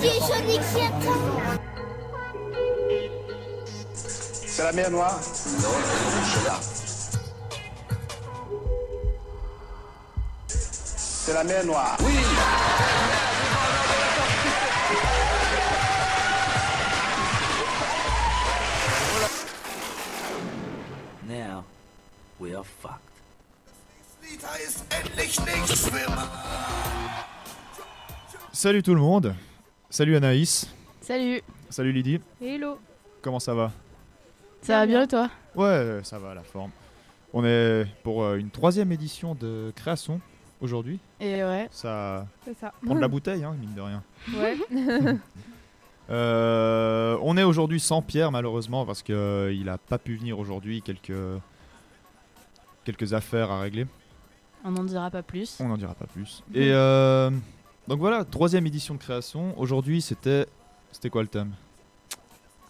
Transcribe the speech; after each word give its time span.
Monsieur. 0.00 0.80
C'est 4.44 4.62
la 4.64 4.72
mer 4.72 4.90
Noire 4.90 5.12
Non, 5.14 5.68
c'est 6.24 6.44
là. 6.46 6.58
C'est 10.46 11.34
la 11.34 11.44
mer 11.44 11.64
Noire. 11.66 11.96
Oui 12.00 12.14
Now, 21.28 21.64
we 22.38 22.54
are 22.54 22.64
fucked. 22.64 22.98
Salut 28.52 28.82
tout 28.82 28.94
le 28.94 29.00
monde. 29.00 29.34
Salut 29.90 30.16
Anaïs. 30.16 30.68
Salut. 31.00 31.42
Salut 31.68 31.92
Lydie. 31.92 32.20
Hello. 32.40 32.78
Comment 33.22 33.40
ça 33.40 33.54
va? 33.54 33.72
Ça 34.62 34.78
va 34.80 34.86
bien 34.86 35.02
et 35.02 35.08
toi? 35.08 35.30
Ouais, 35.54 36.00
ça 36.04 36.18
va 36.18 36.34
la 36.34 36.42
forme. 36.42 36.70
On 37.32 37.44
est 37.44 37.86
pour 38.02 38.22
euh, 38.22 38.36
une 38.36 38.50
troisième 38.50 38.92
édition 38.92 39.34
de 39.34 39.72
création 39.74 40.20
aujourd'hui. 40.60 40.98
Et 41.20 41.42
ouais. 41.42 41.68
Ça 41.70 42.26
C'est 42.44 42.56
ça. 42.56 42.72
prend 42.84 42.94
de 42.94 43.00
la 43.00 43.08
bouteille, 43.16 43.44
hein, 43.44 43.56
mine 43.58 43.74
de 43.74 43.80
rien. 43.80 44.02
Ouais. 44.36 44.56
Euh, 46.08 47.16
on 47.22 47.36
est 47.36 47.44
aujourd'hui 47.44 47.78
sans 47.78 48.02
Pierre 48.02 48.32
malheureusement 48.32 48.84
parce 48.84 49.00
qu'il 49.00 49.14
il 49.52 49.68
a 49.68 49.78
pas 49.78 49.96
pu 49.96 50.16
venir 50.16 50.40
aujourd'hui. 50.40 50.82
Quelques 50.82 51.12
quelques 52.82 53.12
affaires 53.14 53.52
à 53.52 53.60
régler. 53.60 53.86
On 54.64 54.72
n'en 54.72 54.82
dira 54.82 55.08
pas 55.08 55.22
plus. 55.22 55.56
On 55.60 55.68
n'en 55.68 55.76
dira 55.76 55.94
pas 55.94 56.06
plus. 56.06 56.42
Et 56.52 56.72
euh, 56.72 57.30
donc 57.90 57.98
voilà, 57.98 58.24
troisième 58.24 58.64
édition 58.68 58.94
de 58.94 59.00
création. 59.00 59.52
Aujourd'hui, 59.58 60.00
c'était 60.00 60.46
c'était 60.92 61.10
quoi 61.10 61.22
le 61.22 61.28
thème? 61.28 61.52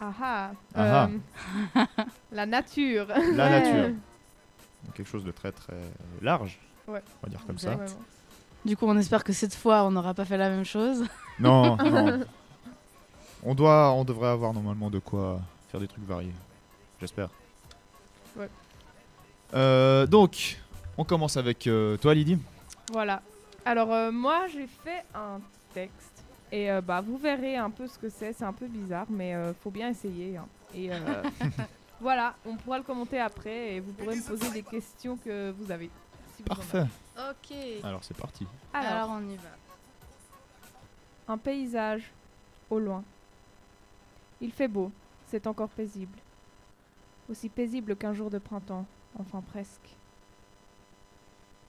Ah 0.01 0.13
ah. 0.23 0.51
Euh, 0.79 1.85
la 2.33 2.47
nature. 2.47 3.07
La 3.09 3.17
Ouais. 3.19 3.35
nature. 3.35 3.89
Donc, 4.85 4.95
quelque 4.95 5.07
chose 5.11 5.23
de 5.25 5.31
très 5.31 5.53
très 5.53 5.77
large. 6.23 6.59
Ouais. 6.89 7.03
On 7.23 7.27
va 7.27 7.29
dire 7.29 7.45
comme 7.47 7.57
Ouais, 7.57 7.61
ça. 7.63 7.73
Ouais, 7.73 7.77
ouais. 7.85 7.87
Du 8.65 8.79
coup, 8.79 8.87
on 8.87 8.97
espère 8.97 9.23
que 9.23 9.35
cette 9.35 9.55
fois, 9.55 9.85
on 9.85 9.91
n'aura 9.91 10.15
pas 10.15 10.25
fait 10.25 10.39
la 10.39 10.49
même 10.49 10.65
chose. 10.65 11.05
Non, 11.39 11.77
non. 11.85 12.25
On 13.43 13.55
doit, 13.55 13.93
on 13.93 14.05
devrait 14.05 14.29
avoir 14.29 14.55
normalement 14.55 14.89
de 14.89 14.99
quoi 15.01 15.39
faire 15.71 15.81
des 15.81 15.89
trucs 15.89 16.05
variés. 16.07 16.33
J'espère. 16.99 17.29
Ouais. 18.39 18.49
Euh, 19.53 20.07
donc, 20.07 20.59
on 20.97 21.05
commence 21.05 21.37
avec 21.37 21.67
euh, 21.67 21.99
toi, 21.99 22.15
Lydie? 22.15 22.39
Voilà. 22.93 23.21
Alors 23.71 23.93
euh, 23.93 24.11
moi 24.11 24.49
j'ai 24.49 24.67
fait 24.67 25.05
un 25.15 25.41
texte 25.73 26.25
et 26.51 26.73
euh, 26.73 26.81
bah 26.81 27.01
vous 27.01 27.17
verrez 27.17 27.57
un 27.57 27.71
peu 27.71 27.87
ce 27.87 27.97
que 28.01 28.09
c'est. 28.09 28.33
C'est 28.33 28.45
un 28.45 28.53
peu 28.53 28.67
bizarre 28.67 29.07
mais 29.09 29.33
euh, 29.37 29.55
faut 29.55 29.71
bien 29.71 29.91
essayer. 29.91 30.37
hein. 30.37 30.49
Et 30.75 30.93
euh, 30.93 31.23
voilà, 32.01 32.35
on 32.45 32.57
pourra 32.57 32.79
le 32.79 32.83
commenter 32.85 33.21
après 33.21 33.75
et 33.75 33.81
vous 33.81 33.93
pourrez 33.93 34.17
me 34.17 34.23
poser 34.27 34.51
des 34.51 34.65
questions 34.65 35.17
que 35.17 35.53
vous 35.53 35.71
avez. 35.71 35.89
si 36.37 36.43
vous 36.43 36.51
en 36.51 36.55
Parfait. 36.57 36.87
Ok. 37.31 37.57
Alors, 37.85 38.03
c'est 38.03 38.17
parti. 38.17 38.45
Alors, 38.73 39.11
on 39.11 39.29
y 39.29 39.37
va. 39.37 39.51
un 41.29 41.39
paysage 41.39 42.11
au 42.71 42.81
loin. 42.81 43.05
Il 44.41 44.51
fait 44.51 44.67
beau, 44.69 44.91
c'est 45.29 45.47
encore 45.47 45.69
paisible. 45.69 46.19
Aussi 47.31 47.49
paisible 47.49 47.95
qu'un 47.95 48.15
jour 48.15 48.31
de 48.31 48.39
printemps, 48.39 48.87
enfin 49.17 49.43
presque. 49.53 49.97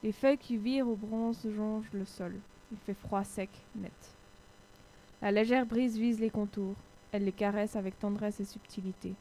Les 0.04 0.12
feuilles 0.12 0.38
qui 0.38 0.58
virent 0.58 0.88
au 0.88 0.96
bronze 0.96 1.48
jonchent 1.56 1.92
le 1.94 2.06
sol. 2.06 2.36
Il 2.72 2.78
fait 2.80 2.96
froid, 2.96 3.24
sec, 3.24 3.50
net. 3.76 3.92
La 5.22 5.32
légère 5.32 5.66
brise 5.66 5.98
vise 5.98 6.20
les 6.20 6.32
contours. 6.32 6.76
Elle 7.12 7.26
les 7.26 7.32
caresse 7.32 7.76
avec 7.76 8.00
tendresse 8.00 8.40
et 8.40 8.46
subtilité. 8.46 9.14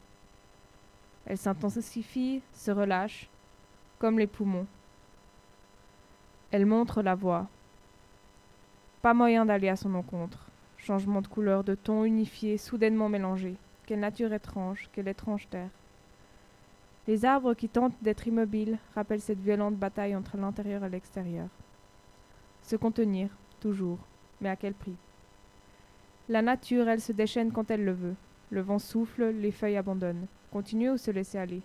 Elle 1.25 1.37
s'intensifie, 1.37 2.41
se 2.53 2.71
relâche, 2.71 3.29
comme 3.99 4.17
les 4.17 4.25
poumons. 4.25 4.65
Elle 6.49 6.65
montre 6.65 7.03
la 7.03 7.13
voie. 7.13 7.47
Pas 9.03 9.13
moyen 9.13 9.45
d'aller 9.45 9.69
à 9.69 9.75
son 9.75 9.93
encontre. 9.93 10.47
Changement 10.77 11.21
de 11.21 11.27
couleur, 11.27 11.63
de 11.63 11.75
ton 11.75 12.05
unifié, 12.05 12.57
soudainement 12.57 13.07
mélangé. 13.07 13.55
Quelle 13.85 13.99
nature 13.99 14.33
étrange, 14.33 14.89
quelle 14.93 15.07
étrange 15.07 15.47
terre. 15.49 15.69
Les 17.11 17.25
arbres 17.25 17.55
qui 17.55 17.67
tentent 17.67 18.01
d'être 18.01 18.25
immobiles 18.27 18.77
rappellent 18.95 19.19
cette 19.19 19.41
violente 19.41 19.75
bataille 19.75 20.15
entre 20.15 20.37
l'intérieur 20.37 20.85
et 20.85 20.89
l'extérieur. 20.89 21.49
Se 22.61 22.77
contenir, 22.77 23.27
toujours, 23.59 23.97
mais 24.39 24.47
à 24.47 24.55
quel 24.55 24.73
prix? 24.73 24.95
La 26.29 26.41
nature, 26.41 26.87
elle 26.87 27.01
se 27.01 27.11
déchaîne 27.11 27.51
quand 27.51 27.69
elle 27.69 27.83
le 27.83 27.91
veut. 27.91 28.15
Le 28.49 28.61
vent 28.61 28.79
souffle, 28.79 29.25
les 29.25 29.51
feuilles 29.51 29.75
abandonnent. 29.75 30.25
Continuer 30.53 30.89
ou 30.89 30.95
se 30.95 31.11
laisser 31.11 31.37
aller? 31.37 31.61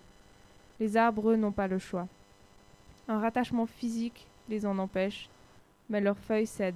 Les 0.81 0.97
arbres, 0.97 1.29
eux, 1.29 1.37
n'ont 1.37 1.53
pas 1.53 1.69
le 1.69 1.77
choix. 1.77 2.09
Un 3.07 3.21
rattachement 3.21 3.67
physique 3.67 4.27
les 4.49 4.65
en 4.65 4.77
empêche, 4.77 5.29
mais 5.89 6.01
leurs 6.01 6.19
feuilles 6.19 6.45
cèdent. 6.45 6.75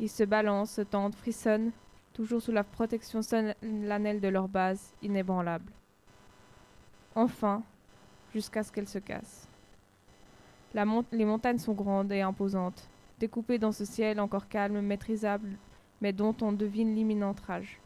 Ils 0.00 0.10
se 0.10 0.24
balancent, 0.24 0.72
se 0.72 0.82
tendent, 0.82 1.14
frissonnent, 1.14 1.70
toujours 2.12 2.42
sous 2.42 2.50
la 2.50 2.64
protection 2.64 3.22
solennelle 3.22 4.20
de 4.20 4.28
leur 4.28 4.48
base 4.48 4.94
inébranlable. 5.00 5.70
Enfin, 7.14 7.62
jusqu'à 8.32 8.62
ce 8.62 8.70
qu'elles 8.70 8.88
se 8.88 8.98
mont- 10.84 11.04
les 11.10 11.24
montagnes 11.24 11.58
sont 11.58 11.72
grandes 11.72 12.12
et 12.12 12.20
imposantes, 12.20 12.88
découpées 13.18 13.58
dans 13.58 13.72
ce 13.72 13.84
ciel 13.84 14.20
encore 14.20 14.48
calme, 14.48 14.80
maîtrisable, 14.80 15.50
mais 16.00 16.12
dont 16.12 16.34
on 16.40 16.52
devine 16.52 16.94
l'imminente 16.94 17.40
rage. 17.40 17.80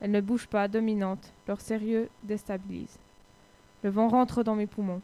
Elles 0.00 0.10
ne 0.10 0.20
bougent 0.20 0.48
pas, 0.48 0.68
dominantes, 0.68 1.32
leur 1.46 1.60
sérieux 1.60 2.08
déstabilise. 2.22 2.98
Le 3.82 3.90
vent 3.90 4.08
rentre 4.08 4.42
dans 4.42 4.56
mes 4.56 4.66
poumons. 4.66 5.02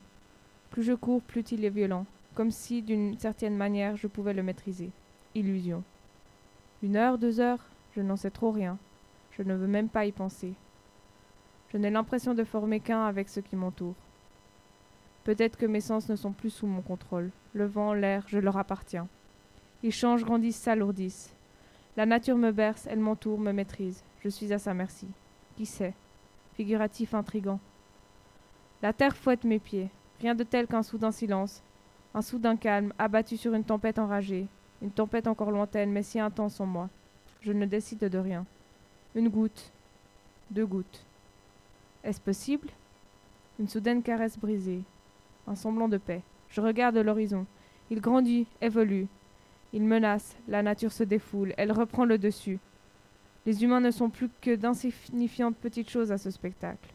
Plus 0.71 0.83
je 0.83 0.95
cours, 0.95 1.23
plus 1.23 1.53
il 1.53 1.65
est 1.65 1.71
violent, 1.71 2.07
comme 2.35 2.51
si, 2.51 2.83
d'une 2.83 3.19
certaine 3.19 3.57
manière, 3.57 3.97
je 3.97 4.07
pouvais 4.07 4.33
le 4.33 4.43
maîtriser. 4.43 4.91
Illusion. 5.35 5.83
Une 6.83 6.97
heure, 6.97 7.19
deux 7.19 7.41
heures, 7.41 7.65
je 7.95 8.01
n'en 8.01 8.17
sais 8.17 8.31
trop 8.31 8.51
rien. 8.51 8.79
Je 9.33 9.43
ne 9.43 9.55
veux 9.55 9.67
même 9.67 9.89
pas 9.89 10.07
y 10.07 10.13
penser. 10.13 10.55
Je 11.73 11.79
n'ai 11.79 11.91
l'impression 11.91 12.35
de 12.35 12.45
former 12.45 12.81
qu'un 12.81 13.07
avec 13.07 13.31
ce 13.31 13.41
qui 13.41 13.57
m'entoure. 13.57 13.95
Peut-être 15.25 15.57
que 15.57 15.65
mes 15.65 15.81
sens 15.81 16.09
ne 16.11 16.17
sont 16.17 16.33
plus 16.33 16.51
sous 16.51 16.67
mon 16.67 16.83
contrôle. 16.83 17.31
Le 17.55 17.65
vent, 17.65 17.95
l'air, 17.95 18.25
je 18.27 18.39
leur 18.39 18.59
appartiens. 18.59 19.09
Ils 19.83 19.93
changent, 19.93 20.25
grandissent, 20.25 20.57
s'alourdissent. 20.57 21.35
La 21.97 22.05
nature 22.05 22.37
me 22.37 22.53
berce, 22.53 22.87
elle 22.91 22.99
m'entoure, 22.99 23.39
me 23.39 23.53
maîtrise. 23.53 24.03
Je 24.21 24.29
suis 24.29 24.53
à 24.53 24.59
sa 24.59 24.75
merci. 24.75 25.07
Qui 25.57 25.65
sait? 25.65 25.95
Figuratif 26.55 27.15
intrigant. 27.15 27.61
La 28.83 28.93
terre 28.93 29.17
fouette 29.17 29.45
mes 29.45 29.59
pieds. 29.59 29.91
Rien 30.21 30.35
de 30.35 30.45
tel 30.45 30.67
qu'un 30.67 30.83
soudain 30.83 31.11
silence. 31.11 31.63
Un 32.15 32.23
soudain 32.23 32.57
calme, 32.57 32.93
abattu 32.99 33.37
sur 33.37 33.55
une 33.55 33.65
tempête 33.65 33.99
enragée. 33.99 34.47
Une 34.83 34.91
tempête 34.91 35.27
encore 35.27 35.51
lointaine, 35.51 35.91
mais 35.91 36.03
si 36.03 36.21
intense 36.21 36.61
en 36.61 36.67
moi. 36.67 36.91
Je 37.41 37.53
ne 37.53 37.65
décide 37.65 38.01
de 38.01 38.19
rien. 38.19 38.45
Une 39.15 39.29
goutte. 39.29 39.73
Deux 40.51 40.67
gouttes. 40.67 41.07
Est-ce 42.05 42.21
possible? 42.21 42.69
Une 43.59 43.69
soudaine 43.69 44.03
caresse 44.03 44.39
brisée. 44.39 44.83
Un 45.47 45.55
semblant 45.55 45.89
de 45.89 45.99
paix. 45.99 46.23
Je 46.49 46.61
regarde 46.61 46.97
l'horizon. 46.97 47.47
Il 47.91 48.01
grandit, 48.01 48.47
évolue. 48.61 49.07
Il 49.73 49.85
menace, 49.85 50.37
la 50.49 50.63
nature 50.63 50.93
se 50.93 51.03
défoule, 51.03 51.55
elle 51.57 51.73
reprend 51.73 52.05
le 52.05 52.19
dessus. 52.19 52.59
Les 53.47 53.65
humains 53.65 53.81
ne 53.81 53.91
sont 53.91 54.11
plus 54.11 54.29
que 54.41 54.55
d'insignifiantes 54.55 55.57
petites 55.57 55.91
choses 55.91 56.13
à 56.13 56.19
ce 56.19 56.31
spectacle. 56.31 56.93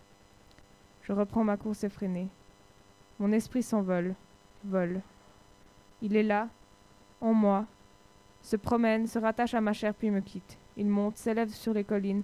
Je 1.02 1.12
reprends 1.12 1.44
ma 1.44 1.58
course 1.58 1.84
effrénée. 1.84 2.28
Mon 3.20 3.32
esprit 3.32 3.64
s'envole, 3.64 4.14
vole. 4.64 5.02
Il 6.02 6.16
est 6.16 6.24
là, 6.24 6.50
en 7.20 7.34
moi, 7.34 7.66
se 8.44 8.56
promène, 8.56 9.08
se 9.08 9.18
rattache 9.18 9.56
à 9.56 9.62
ma 9.62 9.74
chair 9.74 9.94
puis 9.96 10.12
me 10.12 10.22
quitte. 10.22 10.58
Il 10.78 10.86
monte, 10.86 11.18
s'élève 11.18 11.50
sur 11.50 11.74
les 11.74 11.84
collines, 11.84 12.24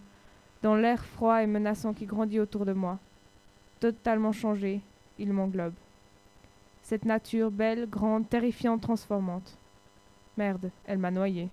dans 0.63 0.75
l'air 0.75 1.03
froid 1.03 1.43
et 1.43 1.45
menaçant 1.45 1.93
qui 1.93 2.05
grandit 2.05 2.39
autour 2.39 2.65
de 2.65 2.71
moi. 2.71 2.97
Totalement 3.81 4.31
changé, 4.31 4.79
il 5.19 5.33
m'englobe. 5.33 5.73
Cette 6.81 7.03
nature 7.03 7.51
belle, 7.51 7.87
grande, 7.89 8.27
terrifiante, 8.29 8.81
transformante. 8.81 9.57
Merde, 10.37 10.71
elle 10.85 10.99
m'a 10.99 11.11
noyé. 11.11 11.49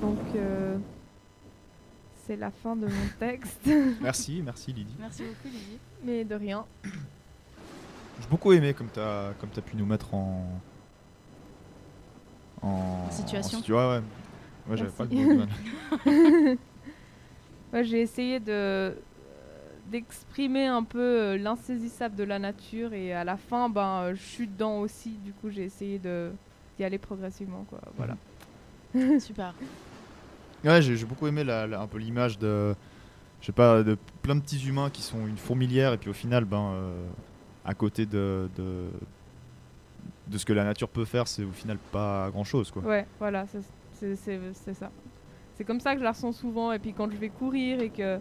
Donc, 0.00 0.18
euh, 0.34 0.78
c'est 2.34 2.40
la 2.40 2.50
fin 2.50 2.74
de 2.74 2.86
mon 2.86 3.08
texte. 3.18 3.68
Merci, 4.00 4.42
merci 4.44 4.72
Lydie. 4.72 4.94
Merci 4.98 5.22
beaucoup, 5.22 5.46
Lydie. 5.54 5.78
Mais 6.04 6.24
de 6.24 6.34
rien. 6.34 6.64
J'ai 6.84 8.28
beaucoup 8.28 8.52
aimé 8.52 8.74
comme 8.74 8.88
tu 8.92 8.98
as, 9.00 9.32
comme 9.40 9.50
as 9.56 9.60
pu 9.60 9.76
nous 9.76 9.86
mettre 9.86 10.12
en. 10.14 10.46
en 12.62 13.10
situation. 13.10 13.58
en 13.58 13.60
situ- 13.60 13.72
ouais, 13.72 13.78
ouais. 13.88 14.02
Ouais, 14.68 14.76
j'avais 14.76 14.90
pas 14.90 15.04
le 15.04 15.10
mot 15.10 15.30
de 15.32 15.38
mal. 15.38 16.58
Ouais, 17.72 17.84
j'ai 17.84 18.00
essayé 18.00 18.40
de 18.40 18.46
euh, 18.52 18.92
d'exprimer 19.90 20.66
un 20.66 20.82
peu 20.84 20.98
euh, 21.00 21.36
l'insaisissable 21.38 22.14
de 22.16 22.24
la 22.24 22.38
nature 22.38 22.92
et 22.94 23.12
à 23.12 23.24
la 23.24 23.36
fin, 23.36 23.68
ben, 23.68 24.00
euh, 24.02 24.14
je 24.14 24.22
suis 24.22 24.46
dedans 24.46 24.78
aussi. 24.80 25.10
Du 25.24 25.32
coup, 25.32 25.50
j'ai 25.50 25.64
essayé 25.64 25.98
de 25.98 26.30
d'y 26.78 26.84
aller 26.84 26.98
progressivement, 26.98 27.64
quoi. 27.68 27.80
Voilà. 27.96 28.16
Super. 29.20 29.54
Ouais, 30.64 30.80
j'ai 30.82 31.04
beaucoup 31.04 31.26
aimé 31.26 31.44
la- 31.44 31.66
la- 31.66 31.80
un 31.80 31.86
peu 31.86 31.98
l'image 31.98 32.38
de, 32.38 32.74
je 33.40 33.46
sais 33.46 33.52
pas, 33.52 33.82
de 33.82 33.96
plein 34.22 34.34
de 34.34 34.40
petits 34.40 34.66
humains 34.66 34.90
qui 34.90 35.02
sont 35.02 35.26
une 35.26 35.36
fourmilière 35.36 35.92
et 35.92 35.98
puis 35.98 36.08
au 36.10 36.14
final, 36.14 36.44
ben, 36.44 36.72
euh, 36.74 37.06
à 37.64 37.74
côté 37.74 38.06
de, 38.06 38.48
de 38.56 38.88
de 40.26 40.38
ce 40.38 40.44
que 40.46 40.52
la 40.54 40.64
nature 40.64 40.88
peut 40.88 41.04
faire, 41.04 41.28
c'est 41.28 41.44
au 41.44 41.50
final 41.52 41.76
pas 41.92 42.30
grand 42.30 42.44
chose, 42.44 42.70
quoi. 42.70 42.82
Ouais, 42.82 43.06
voilà, 43.18 43.46
c'est- 43.46 43.60
ça. 44.74 44.90
C'est 45.54 45.64
comme 45.64 45.80
ça 45.80 45.92
que 45.92 45.98
je 46.00 46.04
la 46.04 46.12
ressens 46.12 46.32
souvent. 46.32 46.72
Et 46.72 46.78
puis 46.78 46.92
quand 46.94 47.10
je 47.10 47.16
vais 47.16 47.28
courir 47.28 47.80
et 47.80 47.90
que 47.90 48.18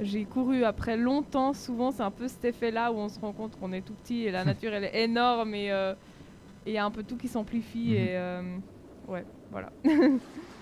j'ai 0.00 0.24
couru 0.24 0.64
après 0.64 0.96
longtemps, 0.96 1.52
souvent 1.52 1.92
c'est 1.92 2.02
un 2.02 2.10
peu 2.10 2.28
cet 2.28 2.44
effet-là 2.46 2.90
où 2.92 2.96
on 2.96 3.08
se 3.08 3.20
rend 3.20 3.32
compte 3.32 3.56
qu'on 3.56 3.72
est 3.72 3.82
tout 3.82 3.94
petit 3.94 4.22
et 4.24 4.30
la 4.30 4.44
nature 4.44 4.72
elle 4.74 4.84
est 4.84 5.04
énorme 5.04 5.54
et 5.54 5.70
euh, 5.70 5.94
et 6.66 6.70
il 6.70 6.74
y 6.74 6.78
a 6.78 6.84
un 6.84 6.90
peu 6.90 7.02
tout 7.04 7.16
qui 7.18 7.28
s'amplifie. 7.28 7.90
Mhm. 7.90 7.94
Et 7.94 8.16
euh, 8.16 8.56
ouais, 9.06 9.24
voilà. 9.50 9.70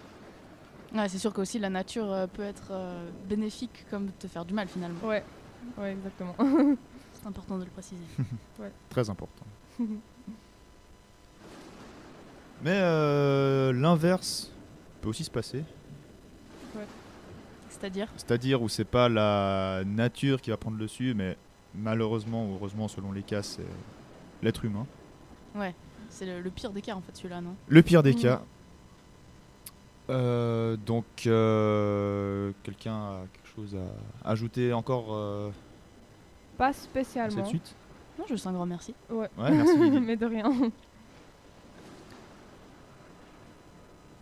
Ouais, 0.95 1.09
c'est 1.09 1.19
sûr 1.19 1.33
qu'aussi 1.33 1.59
la 1.59 1.71
nature 1.71 2.13
euh, 2.13 2.27
peut 2.27 2.43
être 2.43 2.69
euh, 2.71 3.09
bénéfique 3.29 3.87
comme 3.91 4.11
te 4.13 4.27
faire 4.27 4.45
du 4.45 4.53
mal 4.53 4.69
finalement. 4.69 5.01
Ouais, 5.07 5.25
ouais, 5.79 5.93
exactement. 5.93 6.35
C'est 7.15 7.27
important 7.27 7.57
de 7.57 7.65
le 7.65 7.71
préciser. 7.71 8.03
Très 8.91 9.09
important. 9.09 9.45
Mais 12.63 12.79
euh, 12.81 13.73
l'inverse 13.73 14.51
peut 15.01 15.09
aussi 15.09 15.25
se 15.25 15.31
passer. 15.31 15.65
C'est-à-dire? 17.69 18.09
C'est-à-dire 18.17 18.63
où 18.63 18.69
c'est 18.69 18.85
pas 18.85 19.09
la 19.09 19.83
nature 19.85 20.41
qui 20.41 20.51
va 20.51 20.57
prendre 20.57 20.77
le 20.77 20.85
dessus, 20.85 21.15
mais 21.15 21.37
malheureusement 21.75 22.47
ou 22.47 22.55
heureusement 22.55 22.87
selon 22.87 23.11
les 23.11 23.25
cas, 23.25 23.43
c'est 23.43 23.67
l'être 24.41 24.65
humain. 24.65 24.87
Ouais, 25.57 25.75
c'est 26.09 26.27
le, 26.27 26.41
le 26.41 26.51
pire 26.51 26.71
des 26.71 26.81
cas 26.81 26.95
en 26.95 27.01
fait 27.01 27.17
celui-là, 27.17 27.41
non? 27.41 27.57
Le 27.67 27.83
pire 27.83 28.05
des 28.05 28.15
cas. 28.15 28.43
Euh, 30.11 30.77
donc, 30.77 31.05
euh, 31.27 32.53
quelqu'un 32.63 32.95
a 32.95 33.21
quelque 33.33 33.55
chose 33.55 33.77
à 34.25 34.31
ajouter 34.31 34.73
encore 34.73 35.07
euh, 35.15 35.51
Pas 36.59 36.69
à 36.69 36.73
spécialement. 36.73 37.37
cette 37.37 37.47
suite? 37.47 37.75
Non, 38.19 38.27
juste 38.27 38.47
un 38.47 38.53
grand 38.53 38.67
merci. 38.67 38.95
Ouais. 39.11 39.29
Ouais, 39.39 39.51
merci. 39.51 39.77
Mais 40.01 40.17
de 40.17 40.27
rien. 40.27 40.51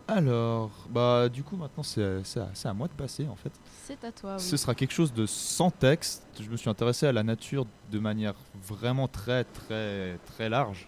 Alors, 0.07 0.71
bah 0.89 1.29
du 1.29 1.41
coup 1.41 1.55
maintenant 1.55 1.83
c'est 1.83 2.21
c'est 2.25 2.41
à, 2.41 2.49
c'est 2.53 2.67
à 2.67 2.73
moi 2.73 2.87
de 2.89 2.93
passer 2.93 3.27
en 3.29 3.35
fait. 3.35 3.51
C'est 3.85 4.03
à 4.03 4.11
toi, 4.11 4.35
oui. 4.35 4.41
Ce 4.41 4.57
sera 4.57 4.75
quelque 4.75 4.91
chose 4.91 5.13
de 5.13 5.25
sans 5.25 5.71
texte. 5.71 6.25
Je 6.37 6.49
me 6.49 6.57
suis 6.57 6.69
intéressé 6.69 7.07
à 7.07 7.13
la 7.13 7.23
nature 7.23 7.65
de 7.89 7.99
manière 7.99 8.33
vraiment 8.61 9.07
très 9.07 9.45
très 9.45 10.17
très 10.25 10.49
large. 10.49 10.87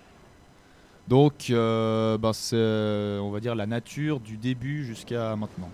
Donc, 1.07 1.50
euh, 1.50 2.17
bah, 2.17 2.31
c'est, 2.33 2.55
on 3.21 3.29
va 3.31 3.39
dire, 3.39 3.55
la 3.55 3.65
nature 3.65 4.19
du 4.19 4.38
début 4.38 4.85
jusqu'à 4.85 5.35
maintenant, 5.35 5.69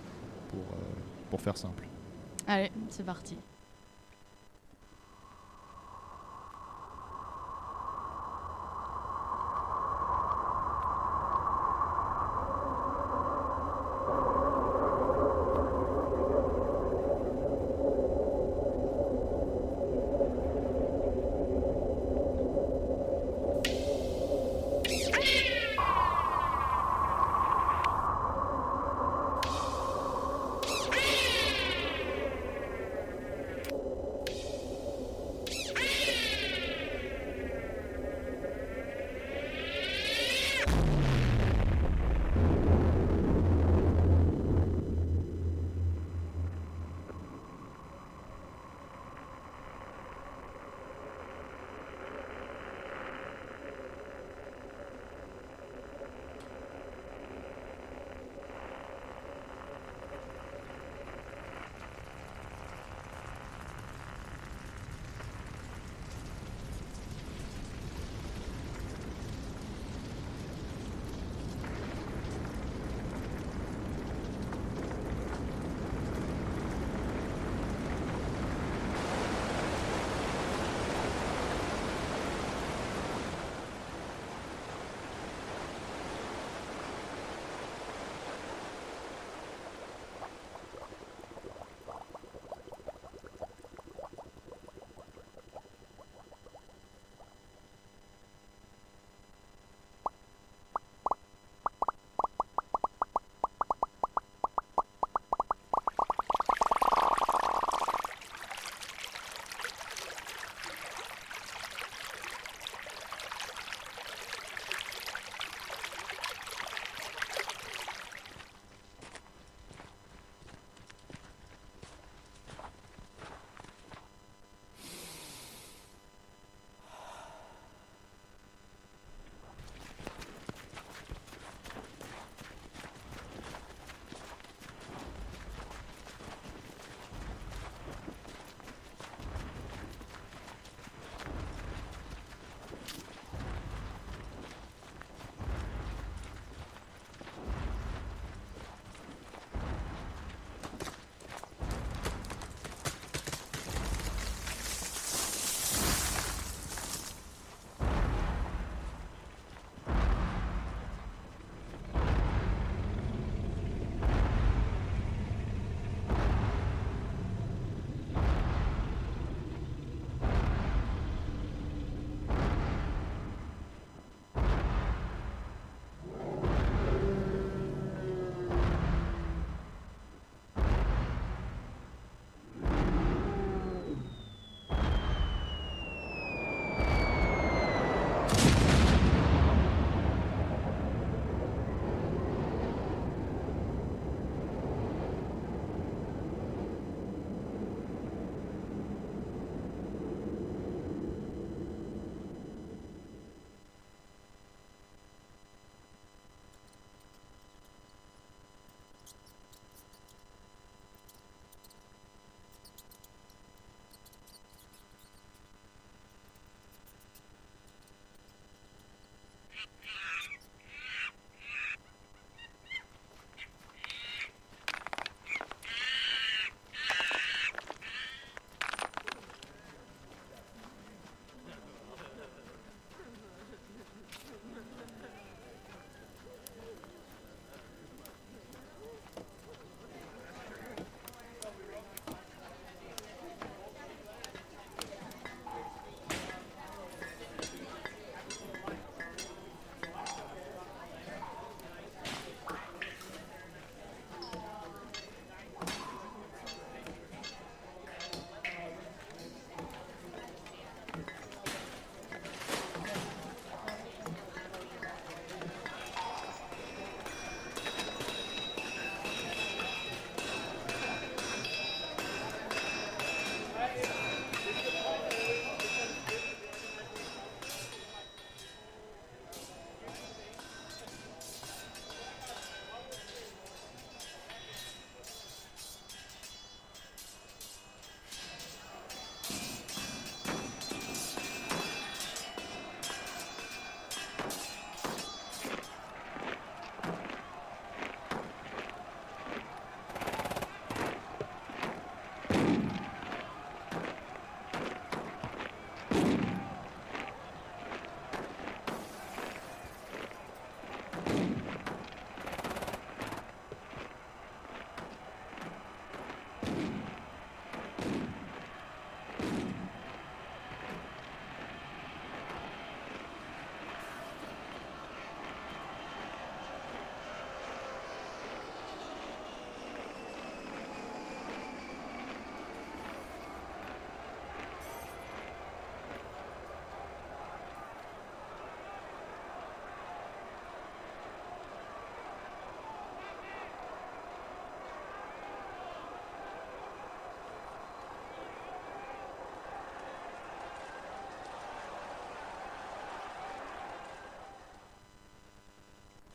pour, 0.48 0.60
euh, 0.60 0.82
pour 1.30 1.40
faire 1.40 1.56
simple. 1.56 1.86
Allez, 2.46 2.70
c'est 2.88 3.04
parti. 3.06 3.36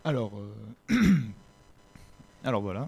Alors, 0.05 0.31
euh, 0.37 0.95
alors 2.43 2.61
voilà. 2.61 2.87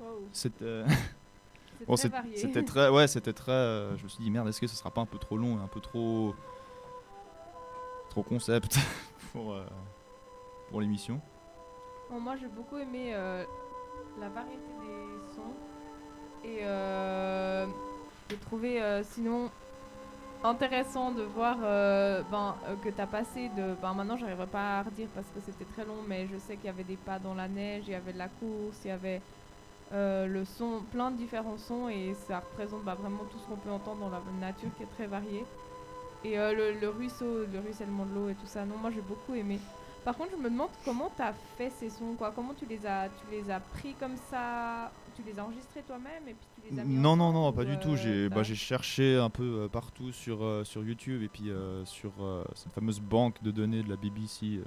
Wow. 0.00 0.28
C'était 0.32 0.64
euh, 0.64 0.86
bon, 1.86 1.94
très 1.96 2.02
c'est- 2.02 2.08
varié. 2.08 2.36
c'était 2.36 2.62
très, 2.62 2.88
ouais, 2.88 3.08
c'était 3.08 3.32
très. 3.32 3.50
euh, 3.52 3.96
je 3.98 4.04
me 4.04 4.08
suis 4.08 4.22
dit 4.22 4.30
merde, 4.30 4.48
est-ce 4.48 4.60
que 4.60 4.66
ce 4.68 4.76
sera 4.76 4.90
pas 4.90 5.00
un 5.00 5.06
peu 5.06 5.18
trop 5.18 5.36
long 5.36 5.58
et 5.58 5.62
un 5.62 5.66
peu 5.66 5.80
trop, 5.80 6.34
trop 8.10 8.22
concept 8.22 8.78
pour 9.32 9.52
euh, 9.54 9.66
pour 10.70 10.80
l'émission? 10.80 11.20
Bon, 12.10 12.20
moi, 12.20 12.36
j'ai 12.36 12.48
beaucoup 12.48 12.78
aimé 12.78 13.10
euh, 13.14 13.44
la 14.20 14.28
variété 14.28 14.60
des 14.82 15.34
sons. 15.34 15.54
Et 16.44 16.58
euh, 16.62 17.66
j'ai 18.30 18.36
trouvé 18.36 18.82
euh, 18.82 19.02
sinon 19.04 19.50
intéressant 20.44 21.12
de 21.12 21.22
voir 21.22 21.56
euh, 21.62 22.22
ben, 22.30 22.54
euh, 22.68 22.74
que 22.82 22.88
tu 22.88 23.00
as 23.00 23.06
passé 23.06 23.48
de. 23.56 23.74
Ben, 23.80 23.94
maintenant, 23.94 24.16
j'arriverai 24.16 24.46
pas 24.46 24.78
à 24.78 24.82
redire 24.82 25.08
parce 25.14 25.26
que 25.28 25.40
c'était 25.40 25.64
très 25.72 25.84
long, 25.84 25.98
mais 26.06 26.26
je 26.26 26.38
sais 26.38 26.56
qu'il 26.56 26.66
y 26.66 26.68
avait 26.68 26.84
des 26.84 26.96
pas 26.96 27.18
dans 27.18 27.34
la 27.34 27.48
neige, 27.48 27.84
il 27.86 27.92
y 27.92 27.94
avait 27.94 28.12
de 28.12 28.18
la 28.18 28.28
course, 28.28 28.78
il 28.84 28.88
y 28.88 28.90
avait 28.90 29.20
euh, 29.92 30.26
le 30.26 30.44
son, 30.44 30.82
plein 30.90 31.10
de 31.10 31.16
différents 31.16 31.58
sons, 31.58 31.88
et 31.88 32.14
ça 32.26 32.40
représente 32.40 32.82
bah, 32.84 32.94
vraiment 32.94 33.24
tout 33.30 33.38
ce 33.38 33.46
qu'on 33.46 33.56
peut 33.56 33.70
entendre 33.70 34.00
dans 34.00 34.10
la 34.10 34.20
nature 34.40 34.70
qui 34.76 34.82
est 34.82 34.94
très 34.96 35.06
varié. 35.06 35.44
Et 36.24 36.36
le, 36.36 36.78
le 36.80 36.88
ruisseau, 36.88 37.46
le 37.52 37.58
ruissellement 37.58 38.06
de 38.06 38.14
l'eau 38.14 38.28
et 38.28 38.34
tout 38.34 38.46
ça, 38.46 38.64
non, 38.64 38.76
moi 38.80 38.90
j'ai 38.92 39.00
beaucoup 39.00 39.34
aimé. 39.34 39.58
Par 40.04 40.16
contre, 40.16 40.30
je 40.32 40.36
me 40.36 40.50
demande 40.50 40.70
comment 40.84 41.10
tu 41.16 41.22
as 41.22 41.32
fait 41.56 41.70
ces 41.70 41.90
sons, 41.90 42.14
quoi? 42.16 42.32
Comment 42.34 42.54
tu 42.54 42.66
les 42.66 42.86
as, 42.86 43.08
tu 43.08 43.30
les 43.30 43.50
as 43.50 43.60
pris 43.60 43.94
comme 43.94 44.16
ça, 44.16 44.92
tu 45.14 45.22
les 45.22 45.38
as 45.38 45.44
enregistrés 45.44 45.82
toi-même 45.82 46.28
et 46.28 46.34
puis 46.34 46.46
tu 46.54 46.70
les 46.74 46.78
as 46.80 46.84
mis 46.84 46.94
Non, 46.94 47.16
non, 47.16 47.32
non, 47.32 47.52
pas 47.52 47.64
du 47.64 47.78
tout. 47.78 47.90
euh, 47.92 47.96
J'ai 47.96 48.28
t'as- 48.28 48.34
bah, 48.36 48.42
j'ai 48.42 48.54
cherché 48.54 49.16
un 49.16 49.30
peu 49.30 49.42
euh, 49.64 49.68
partout 49.68 50.12
sur, 50.12 50.42
euh, 50.44 50.64
sur 50.64 50.82
YouTube 50.84 51.22
et 51.22 51.28
puis 51.28 51.50
sur 51.84 52.12
cette 52.54 52.72
fameuse 52.72 53.00
banque 53.00 53.42
de 53.42 53.50
données 53.50 53.82
de 53.82 53.88
la 53.88 53.96
BBC. 53.96 54.60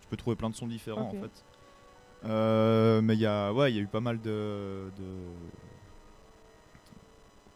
tu 0.00 0.08
peux 0.08 0.16
trouver 0.16 0.36
plein 0.36 0.50
de 0.50 0.54
sons 0.54 0.66
différents 0.68 1.08
en 1.08 1.10
fait. 1.10 1.44
Euh, 2.24 3.00
mais 3.02 3.14
il 3.14 3.20
y 3.20 3.26
a, 3.26 3.52
ouais, 3.52 3.70
il 3.72 3.76
y 3.76 3.78
a 3.78 3.82
eu 3.82 3.86
pas 3.86 4.00
mal 4.00 4.20
de. 4.20 4.90
de- 4.96 5.28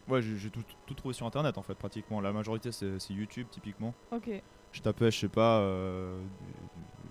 Ouais, 0.09 0.21
j'ai 0.21 0.37
j'ai 0.37 0.49
tout, 0.49 0.63
tout 0.85 0.93
trouvé 0.95 1.13
sur 1.13 1.25
internet 1.25 1.57
en 1.57 1.63
fait, 1.63 1.75
pratiquement. 1.75 2.19
La 2.19 2.33
majorité 2.33 2.71
c'est 2.73 2.99
c'est 2.99 3.13
YouTube 3.13 3.47
typiquement. 3.49 3.93
Ok. 4.11 4.29
Je 4.73 4.81
tapais, 4.81 5.11
je 5.11 5.19
sais 5.19 5.29
pas, 5.29 5.59
euh, 5.59 6.21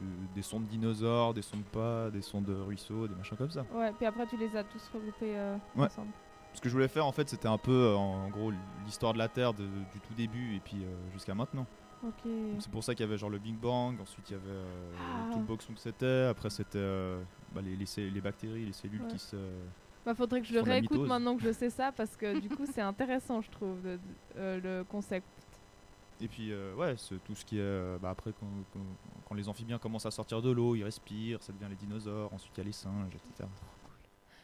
des, 0.03 0.35
des 0.35 0.43
sons 0.43 0.61
de 0.61 0.67
dinosaures, 0.67 1.33
des 1.35 1.43
sons 1.43 1.57
de 1.59 1.63
pas, 1.63 2.11
des 2.11 2.23
sons 2.23 2.41
de 2.41 2.53
ruisseaux, 2.55 3.07
des 3.09 3.15
machins 3.15 3.37
comme 3.37 3.51
ça. 3.51 3.65
Ouais, 3.75 3.93
puis 3.93 4.07
après 4.07 4.27
tu 4.27 4.37
les 4.37 4.55
as 4.57 4.65
tous 4.65 4.91
regroupés 4.93 5.37
euh, 5.37 5.57
Ouais. 5.77 5.87
ensemble. 5.87 6.11
Ce 6.55 6.61
que 6.61 6.69
je 6.69 6.75
voulais 6.75 6.89
faire 6.89 7.07
en 7.07 7.13
fait, 7.13 7.29
c'était 7.29 7.49
un 7.49 7.57
peu 7.59 7.73
euh, 7.73 7.95
en, 7.97 8.29
gros 8.29 8.53
l'histoire 8.85 9.13
de 9.15 9.19
la 9.19 9.29
Terre 9.29 9.55
de- 9.55 9.63
du 9.65 10.01
tout 10.07 10.13
début 10.15 10.57
et 10.57 10.61
puis 10.61 10.85
euh, 10.85 10.95
jusqu'à 11.13 11.35
maintenant. 11.35 11.67
Ok. 12.05 12.31
C'est 12.59 12.71
pour 12.71 12.83
ça 12.83 12.95
qu'il 12.95 13.07
y 13.07 13.09
avait 13.09 13.17
genre 13.17 13.31
le 13.31 13.39
Big 13.39 13.55
Bang, 13.57 13.99
ensuite 14.01 14.29
il 14.29 14.33
y 14.33 14.37
avait 14.37 14.49
euh, 14.51 14.93
Ah. 14.99 15.31
tout 15.33 15.39
le 15.39 15.45
boxon 15.45 15.73
que 15.73 15.79
c'était, 15.81 16.27
après 16.29 16.51
c'était 16.51 16.79
euh, 16.79 17.23
bah, 17.55 17.61
les, 17.63 17.77
les, 17.77 18.11
les 18.11 18.21
bactéries, 18.21 18.67
les 18.67 18.73
cellules 18.73 19.03
Ouais. 19.03 19.09
qui 19.09 19.19
se. 19.19 19.37
Bah 20.05 20.15
faudrait 20.17 20.41
que 20.41 20.49
je 20.49 20.55
le 20.55 20.63
réécoute 20.63 21.07
maintenant 21.07 21.37
que 21.37 21.43
je 21.45 21.53
sais 21.53 21.71
ça 21.71 21.93
parce 21.93 22.17
que 22.17 22.41
du 22.41 22.49
coup 22.49 22.65
c'est 22.67 22.81
intéressant 22.81 23.41
je 23.41 23.51
trouve 23.51 23.79
euh, 24.37 24.61
le 24.81 24.83
concept. 24.85 25.29
Et 26.23 26.29
puis 26.29 26.53
euh, 26.53 26.75
ouais, 26.77 26.95
c'est 26.97 27.19
tout 27.25 27.35
ce 27.35 27.45
qui 27.45 27.59
est. 27.59 27.61
euh, 27.63 27.99
bah, 28.01 28.11
après, 28.11 28.33
quand, 28.39 28.47
quand- 28.73 28.79
quand 29.29 29.35
les 29.35 29.49
amphibiens 29.49 29.79
commencent 29.79 30.07
à 30.07 30.11
sortir 30.13 30.41
de 30.41 30.51
l'eau, 30.51 30.77
ils 30.77 30.85
respirent, 30.85 31.43
ça 31.43 31.53
devient 31.53 31.67
les 31.69 31.77
dinosaures, 31.77 32.33
ensuite 32.33 32.53
il 32.57 32.59
y 32.59 32.61
a 32.61 32.65
les 32.65 32.73
singes, 32.73 33.15
etc. 33.15 33.49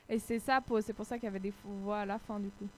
Et 0.08 0.18
c'est 0.18 0.38
ça, 0.38 0.60
pour- 0.60 0.82
c'est 0.82 0.92
pour 0.94 1.04
ça 1.06 1.16
qu'il 1.16 1.24
y 1.24 1.28
avait 1.28 1.38
des 1.38 1.50
faux 1.52 1.68
voix 1.84 1.98
à 2.00 2.06
la 2.06 2.18
fin 2.18 2.40
du 2.40 2.48
coup. 2.50 2.68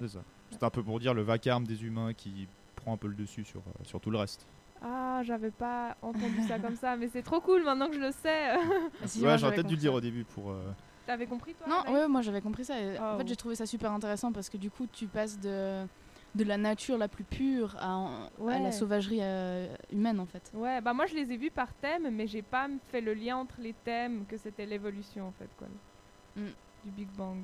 C'est 0.00 0.08
ça. 0.08 0.20
C'est 0.50 0.62
un 0.62 0.70
peu 0.70 0.82
pour 0.82 1.00
dire 1.00 1.14
le 1.14 1.22
vacarme 1.22 1.64
des 1.64 1.82
humains 1.84 2.12
qui 2.14 2.46
prend 2.76 2.92
un 2.92 2.96
peu 2.96 3.08
le 3.08 3.14
dessus 3.14 3.44
sur, 3.44 3.60
euh, 3.60 3.84
sur 3.84 4.00
tout 4.00 4.10
le 4.10 4.18
reste. 4.18 4.46
Ah, 4.80 5.22
j'avais 5.24 5.50
pas 5.50 5.96
entendu 6.02 6.40
ça 6.46 6.58
comme 6.60 6.76
ça, 6.76 6.96
mais 6.96 7.08
c'est 7.08 7.22
trop 7.22 7.40
cool 7.40 7.64
maintenant 7.64 7.88
que 7.88 7.94
je 7.94 8.00
le 8.00 8.12
sais. 8.12 8.54
Si, 9.06 9.20
ouais, 9.22 9.36
j'aurais 9.38 9.54
peut-être 9.54 9.66
dû 9.66 9.74
le 9.74 9.80
dire 9.80 9.94
au 9.94 10.00
début 10.00 10.24
pour. 10.24 10.50
euh, 10.52 10.70
T'avais 11.06 11.26
compris 11.26 11.54
toi 11.54 11.66
Non, 11.68 11.92
ouais, 11.92 12.06
moi 12.06 12.20
j'avais 12.22 12.40
compris 12.42 12.64
ça. 12.64 12.78
et 12.78 12.98
En 12.98 13.14
Oh. 13.14 13.18
fait, 13.18 13.26
j'ai 13.26 13.36
trouvé 13.36 13.54
ça 13.56 13.66
super 13.66 13.90
intéressant 13.92 14.30
parce 14.30 14.48
que 14.48 14.56
du 14.58 14.70
coup, 14.70 14.86
tu 14.86 15.06
passes 15.08 15.38
de, 15.40 15.84
de 16.38 16.44
la 16.44 16.56
nature 16.56 16.96
la 16.96 17.08
plus 17.08 17.24
pure 17.24 17.76
à, 17.80 18.30
la 18.40 18.72
sauvagerie 18.72 19.18
euh, 19.20 19.66
humaine 19.92 20.20
en 20.20 20.26
fait. 20.26 20.50
Ouais, 20.54 20.80
bah 20.80 20.94
moi 20.94 21.06
je 21.06 21.14
les 21.14 21.32
ai 21.32 21.36
vus 21.36 21.50
par 21.50 21.74
thème, 21.74 22.08
mais 22.12 22.26
j'ai 22.26 22.42
pas 22.42 22.68
fait 22.90 23.00
le 23.00 23.12
lien 23.12 23.36
entre 23.36 23.56
les 23.60 23.74
thèmes 23.84 24.24
que 24.26 24.36
c'était 24.36 24.64
l'évolution 24.64 25.26
en 25.26 25.32
fait 25.32 25.50
quoi. 25.58 25.66
Mm. 26.36 26.50
Du 26.84 26.90
Big 26.92 27.08
Bang. 27.16 27.42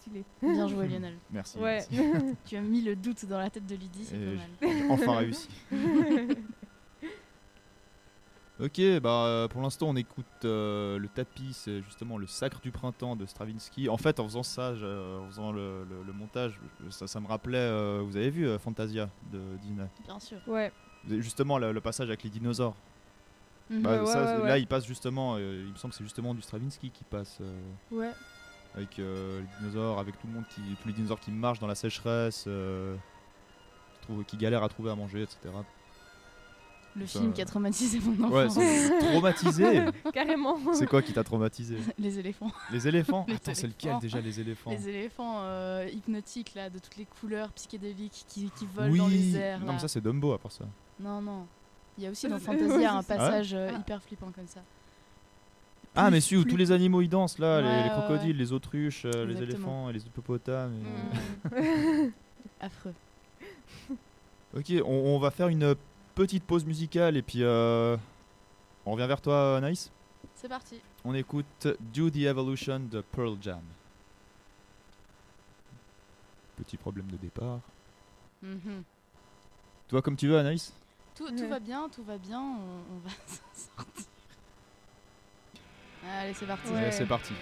Stylé. 0.00 0.24
Bien 0.42 0.66
joué, 0.68 0.88
Lionel. 0.88 1.16
Merci. 1.30 1.58
Ouais. 1.58 1.84
merci. 1.90 2.36
tu 2.44 2.56
as 2.56 2.60
mis 2.60 2.82
le 2.82 2.96
doute 2.96 3.24
dans 3.26 3.38
la 3.38 3.48
tête 3.48 3.66
de 3.66 3.76
Lydie, 3.76 4.04
c'est 4.04 4.18
pas 4.18 4.66
mal. 4.66 4.90
Enfin 4.90 5.16
réussi. 5.18 5.48
Ok, 8.58 8.80
bah 9.02 9.26
euh, 9.26 9.48
pour 9.48 9.60
l'instant 9.60 9.86
on 9.88 9.96
écoute 9.96 10.24
euh, 10.46 10.98
le 10.98 11.08
tapis, 11.08 11.52
c'est 11.52 11.82
justement 11.82 12.16
le 12.16 12.26
sacre 12.26 12.58
du 12.60 12.70
printemps 12.70 13.14
de 13.14 13.26
Stravinsky. 13.26 13.90
En 13.90 13.98
fait, 13.98 14.18
en 14.18 14.24
faisant 14.24 14.42
ça, 14.42 14.74
je- 14.74 15.18
en 15.20 15.26
faisant 15.26 15.52
le, 15.52 15.84
le- 15.84 16.02
le 16.02 16.12
montage, 16.14 16.58
ça, 16.88 17.06
ça 17.06 17.20
me 17.20 17.26
rappelait, 17.26 17.58
euh, 17.58 18.00
vous 18.02 18.16
avez 18.16 18.30
vu 18.30 18.46
euh, 18.48 18.58
Fantasia 18.58 19.10
de 19.30 19.40
Dina 19.60 19.88
Bien 20.06 20.18
sûr. 20.18 20.38
ouais. 20.46 20.72
Justement 21.06 21.58
le, 21.58 21.70
le 21.72 21.80
passage 21.82 22.08
avec 22.08 22.22
les 22.22 22.30
dinosaures. 22.30 22.74
Mhm. 23.68 23.82
Bah, 23.82 24.00
ouais, 24.00 24.06
ça, 24.06 24.24
ouais, 24.24 24.38
Là 24.38 24.52
ouais. 24.54 24.62
il 24.62 24.66
passe 24.66 24.86
justement, 24.86 25.34
euh, 25.36 25.62
il 25.66 25.72
me 25.72 25.76
semble 25.76 25.92
que 25.92 25.98
c'est 25.98 26.04
justement 26.04 26.32
du 26.32 26.40
Stravinsky 26.40 26.90
qui 26.90 27.04
passe 27.04 27.36
euh, 27.42 27.60
Ouais. 27.90 28.12
avec 28.74 28.98
euh, 28.98 29.42
les 29.42 29.46
dinosaures, 29.60 29.98
avec 29.98 30.18
tout 30.18 30.26
le 30.28 30.32
monde 30.32 30.44
qui, 30.48 30.62
tous 30.80 30.88
les 30.88 30.94
dinosaures 30.94 31.20
qui 31.20 31.30
marchent 31.30 31.60
dans 31.60 31.66
la 31.66 31.74
sécheresse, 31.74 32.44
euh, 32.46 32.96
qui, 33.96 34.00
trouvent- 34.06 34.24
qui 34.24 34.38
galèrent 34.38 34.62
à 34.64 34.68
trouver 34.70 34.90
à 34.90 34.94
manger, 34.94 35.22
etc. 35.24 35.38
Le 36.98 37.04
film 37.04 37.32
qui 37.34 37.42
a 37.42 37.44
traumatisé 37.44 38.00
mon 38.00 38.24
enfant. 38.26 38.34
Ouais, 38.34 38.48
c'est 38.48 38.98
traumatisé. 39.00 39.82
Carrément. 40.14 40.56
C'est 40.72 40.86
quoi 40.86 41.02
qui 41.02 41.12
t'a 41.12 41.22
traumatisé? 41.22 41.76
Les 41.98 42.18
éléphants. 42.18 42.50
Les 42.72 42.88
éléphants? 42.88 43.26
Les 43.28 43.34
Attends, 43.34 43.52
c'est 43.54 43.66
lequel 43.66 43.98
déjà 44.00 44.20
les 44.20 44.40
éléphants? 44.40 44.70
Les 44.70 44.88
éléphants 44.88 45.40
euh, 45.42 45.86
hypnotiques 45.92 46.54
là, 46.54 46.70
de 46.70 46.78
toutes 46.78 46.96
les 46.96 47.04
couleurs 47.20 47.50
psychédéliques 47.52 48.24
qui, 48.28 48.50
qui 48.56 48.66
volent 48.74 48.90
Oui, 48.90 48.98
dans 48.98 49.08
les 49.08 49.36
airs. 49.36 49.60
non 49.60 49.66
là. 49.66 49.72
mais 49.74 49.78
ça 49.78 49.88
c'est 49.88 50.00
Dumbo 50.00 50.32
à 50.32 50.38
part 50.38 50.52
ça. 50.52 50.64
Non, 50.98 51.20
non. 51.20 51.46
Il 51.98 52.04
y 52.04 52.06
a 52.06 52.10
aussi 52.10 52.28
dans 52.30 52.38
Fantasia 52.38 52.94
un 52.94 53.02
ça. 53.02 53.14
passage 53.16 53.52
euh, 53.52 53.70
Ah. 53.74 53.78
hyper 53.78 54.02
flippant 54.02 54.30
comme 54.34 54.46
ça. 54.46 54.60
Ah 55.94 56.10
mais 56.10 56.20
si 56.20 56.36
où 56.36 56.44
tous 56.44 56.56
les 56.56 56.72
animaux 56.72 57.00
ils 57.02 57.08
dansent 57.08 57.38
là, 57.38 57.60
les, 57.60 57.66
Ouais, 57.66 57.76
les 57.76 57.82
ouais, 57.84 57.88
crocodiles, 57.90 58.32
ouais. 58.36 58.42
les 58.42 58.52
autruches, 58.52 59.02
euh, 59.06 59.26
les 59.26 59.42
éléphants 59.42 59.90
et 59.90 59.92
les 59.92 60.00
hippopotames. 60.06 60.72
et- 60.74 61.60
Mm. 61.60 62.10
Affreux. 62.60 62.94
Ok, 64.56 64.72
on, 64.84 64.90
on 65.14 65.18
va 65.18 65.30
faire 65.30 65.48
une 65.48 65.74
petite 66.16 66.42
pause 66.44 66.64
musicale 66.64 67.16
et 67.16 67.22
puis 67.22 67.44
euh, 67.44 67.96
on 68.84 68.92
revient 68.92 69.06
vers 69.06 69.20
toi 69.20 69.60
Naïs. 69.60 69.92
C'est 70.34 70.48
parti. 70.48 70.80
On 71.04 71.14
écoute 71.14 71.68
Do 71.94 72.10
the 72.10 72.16
Evolution 72.22 72.80
de 72.80 73.00
Pearl 73.02 73.36
Jam. 73.40 73.60
Petit 76.56 76.76
problème 76.76 77.06
de 77.06 77.16
départ. 77.16 77.60
Mhm. 78.42 78.82
Toi 79.88 80.02
comme 80.02 80.16
tu 80.16 80.26
veux 80.26 80.38
Anaïs 80.38 80.72
Tout, 81.14 81.28
tout 81.30 81.48
va 81.48 81.60
bien, 81.60 81.88
tout 81.88 82.02
va 82.02 82.18
bien, 82.18 82.40
on, 82.40 82.94
on 82.94 82.98
va 83.04 83.10
s'en 83.26 83.76
sortir. 83.76 84.04
Allez, 86.08 86.34
c'est 86.34 86.46
parti. 86.46 86.70
Ouais. 86.70 86.78
Allez, 86.78 86.92
C'est 86.92 87.06
parti. 87.06 87.32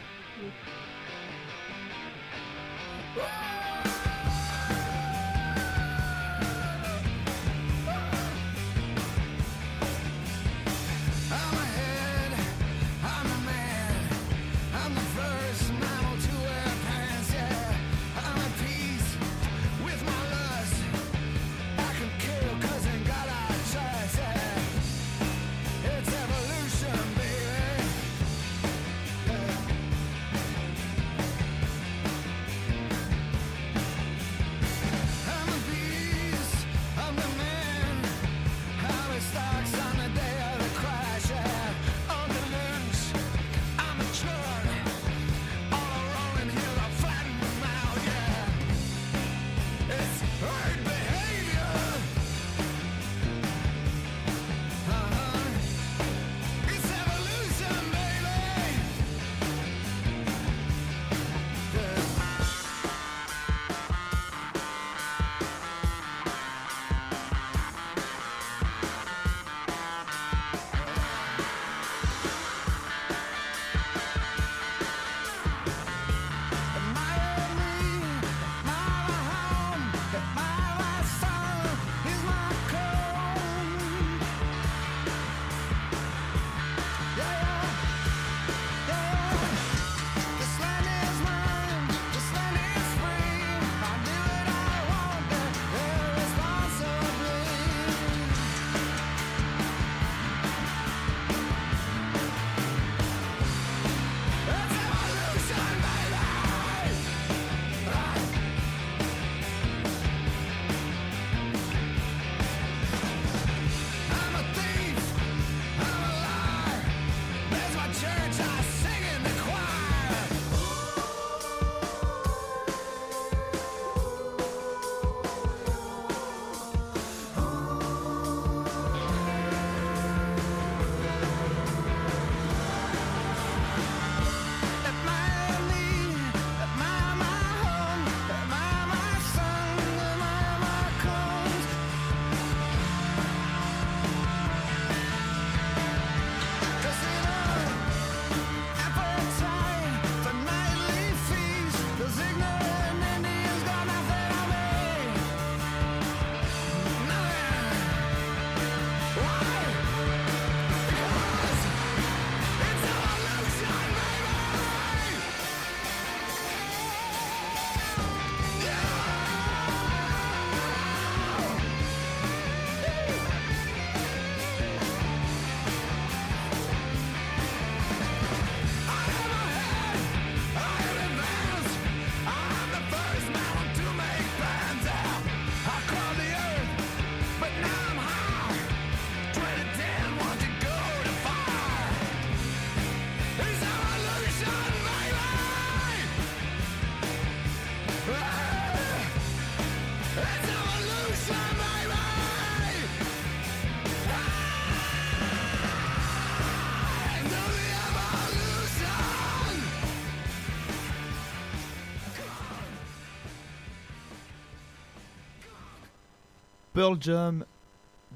Pearl 216.75 216.97
Jam, 217.00 217.45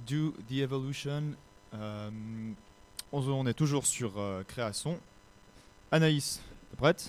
Do 0.05 0.35
the 0.49 0.63
Evolution. 0.63 1.37
Euh, 1.75 2.11
on, 3.13 3.47
est 3.47 3.55
toujours 3.55 3.87
sur 3.87 4.19
euh, 4.19 4.43
création. 4.43 4.99
Anaïs, 5.93 6.41
t'es 6.69 6.77
prête? 6.77 7.09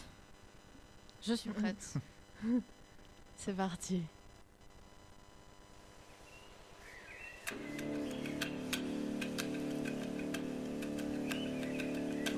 Je 1.26 1.34
suis 1.34 1.50
prête. 1.50 1.96
C'est 3.36 3.56
parti. 3.56 4.04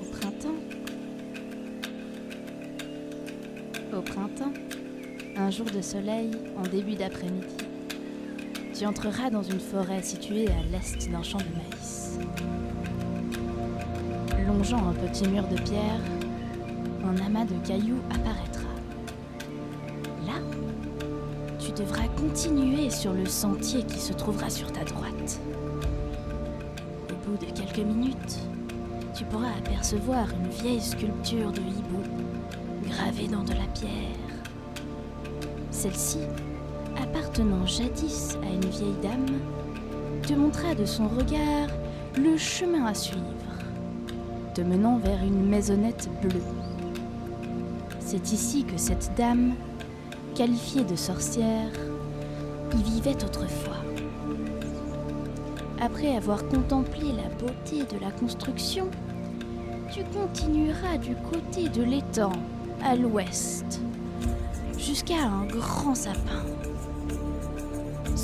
Au 0.00 0.04
printemps. 0.10 0.48
Au 3.92 4.00
printemps, 4.00 4.54
un 5.36 5.50
jour 5.50 5.66
de 5.66 5.82
soleil 5.82 6.30
en 6.56 6.62
début 6.62 6.94
d'après-midi, 6.94 7.56
tu 8.72 8.86
entreras 8.86 9.28
dans 9.30 9.42
une 9.42 9.60
forêt 9.60 10.02
située 10.02 10.48
à 10.48 10.62
l'est 10.70 11.10
d'un 11.10 11.22
champ 11.22 11.38
de 11.38 11.44
maïs. 11.44 12.18
Longeant 14.46 14.88
un 14.88 14.94
petit 14.94 15.28
mur 15.28 15.46
de 15.48 15.56
pierre, 15.60 16.00
un 17.04 17.16
amas 17.26 17.44
de 17.44 17.54
cailloux 17.66 18.00
apparaîtra. 18.10 18.68
Là, 20.26 20.40
tu 21.58 21.72
devras 21.72 22.08
continuer 22.16 22.88
sur 22.88 23.12
le 23.12 23.26
sentier 23.26 23.82
qui 23.84 23.98
se 23.98 24.12
trouvera 24.12 24.48
sur 24.48 24.72
ta 24.72 24.84
droite. 24.84 25.40
Au 27.10 27.28
bout 27.28 27.44
de 27.44 27.50
quelques 27.52 27.86
minutes, 27.86 28.38
tu 29.14 29.24
pourras 29.24 29.52
apercevoir 29.58 30.28
une 30.30 30.48
vieille 30.48 30.80
sculpture 30.80 31.52
de 31.52 31.60
hibou 31.60 32.02
gravée 32.88 33.28
dans 33.28 33.44
de 33.44 33.52
la 33.52 33.66
pierre. 33.74 33.90
Celle-ci, 35.70 36.18
appartenant 37.00 37.66
jadis 37.66 38.36
à 38.42 38.52
une 38.52 38.70
vieille 38.70 38.96
dame, 39.02 39.38
te 40.26 40.34
montra 40.34 40.74
de 40.74 40.84
son 40.84 41.08
regard 41.08 41.68
le 42.16 42.36
chemin 42.36 42.86
à 42.86 42.94
suivre, 42.94 43.22
te 44.54 44.60
menant 44.60 44.98
vers 44.98 45.22
une 45.22 45.46
maisonnette 45.48 46.08
bleue. 46.22 46.42
C'est 48.00 48.32
ici 48.32 48.64
que 48.64 48.76
cette 48.76 49.12
dame, 49.16 49.54
qualifiée 50.34 50.84
de 50.84 50.96
sorcière, 50.96 51.70
y 52.74 52.82
vivait 52.82 53.22
autrefois. 53.24 53.76
Après 55.80 56.16
avoir 56.16 56.46
contemplé 56.46 57.12
la 57.12 57.28
beauté 57.38 57.84
de 57.92 58.00
la 58.00 58.10
construction, 58.12 58.88
tu 59.92 60.04
continueras 60.04 60.96
du 60.98 61.14
côté 61.16 61.68
de 61.68 61.82
l'étang, 61.82 62.32
à 62.84 62.94
l'ouest, 62.94 63.80
jusqu'à 64.78 65.22
un 65.24 65.44
grand 65.46 65.94
sapin. 65.94 66.42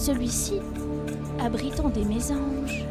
Celui-ci, 0.09 0.55
abritant 1.38 1.90
des 1.90 2.03
mésanges, 2.03 2.87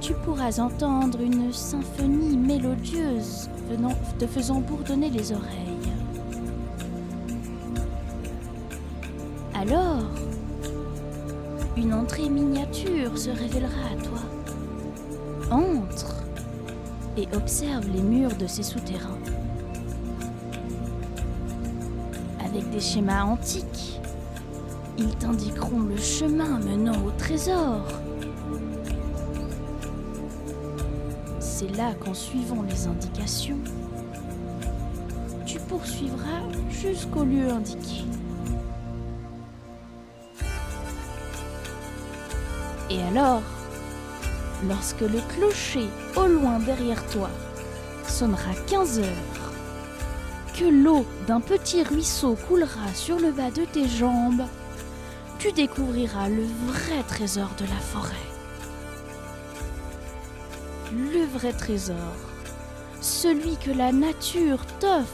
tu 0.00 0.14
pourras 0.14 0.58
entendre 0.58 1.20
une 1.20 1.52
symphonie 1.52 2.38
mélodieuse 2.38 3.50
te 4.18 4.26
faisant 4.26 4.60
bourdonner 4.60 5.10
les 5.10 5.30
oreilles. 5.30 5.92
Alors, 9.52 10.06
une 11.76 11.92
entrée 11.92 12.30
miniature 12.30 13.18
se 13.18 13.28
révélera 13.28 13.90
à 13.92 14.02
toi. 14.02 14.20
Entre 15.50 16.24
et 17.18 17.28
observe 17.36 17.86
les 17.92 18.00
murs 18.00 18.36
de 18.38 18.46
ces 18.46 18.62
souterrains. 18.62 19.18
Avec 22.42 22.70
des 22.70 22.80
schémas 22.80 23.24
antiques, 23.24 24.00
ils 24.98 25.14
t'indiqueront 25.16 25.80
le 25.80 25.96
chemin 25.96 26.58
menant 26.58 27.04
au 27.06 27.10
trésor. 27.12 27.86
C'est 31.38 31.74
là 31.76 31.94
qu'en 31.94 32.14
suivant 32.14 32.64
les 32.68 32.86
indications, 32.86 33.58
tu 35.46 35.58
poursuivras 35.60 36.42
jusqu'au 36.70 37.24
lieu 37.24 37.48
indiqué. 37.48 38.04
Et 42.90 43.02
alors, 43.02 43.42
lorsque 44.68 45.00
le 45.00 45.20
clocher 45.34 45.86
au 46.16 46.26
loin 46.26 46.58
derrière 46.58 47.04
toi 47.08 47.30
sonnera 48.06 48.52
15 48.66 49.00
heures, 49.00 49.04
que 50.58 50.64
l'eau 50.64 51.06
d'un 51.26 51.40
petit 51.40 51.82
ruisseau 51.82 52.36
coulera 52.48 52.92
sur 52.94 53.18
le 53.20 53.30
bas 53.30 53.50
de 53.50 53.64
tes 53.64 53.86
jambes, 53.86 54.42
tu 55.38 55.52
découvriras 55.52 56.28
le 56.28 56.42
vrai 56.66 57.02
trésor 57.06 57.50
de 57.58 57.64
la 57.64 57.80
forêt. 57.80 58.14
Le 60.92 61.24
vrai 61.26 61.52
trésor, 61.52 62.16
celui 63.00 63.56
que 63.56 63.70
la 63.70 63.92
nature 63.92 64.66
t'offre, 64.80 65.06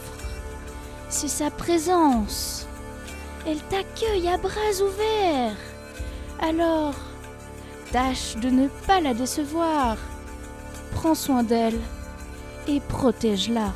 c'est 1.10 1.28
sa 1.28 1.50
présence. 1.50 2.66
Elle 3.46 3.60
t'accueille 3.64 4.28
à 4.28 4.38
bras 4.38 4.72
ouverts. 4.82 5.56
Alors, 6.40 6.94
tâche 7.92 8.36
de 8.36 8.48
ne 8.48 8.68
pas 8.86 9.00
la 9.00 9.12
décevoir. 9.12 9.98
Prends 10.92 11.14
soin 11.14 11.42
d'elle 11.42 11.78
et 12.66 12.80
protège-la. 12.80 13.72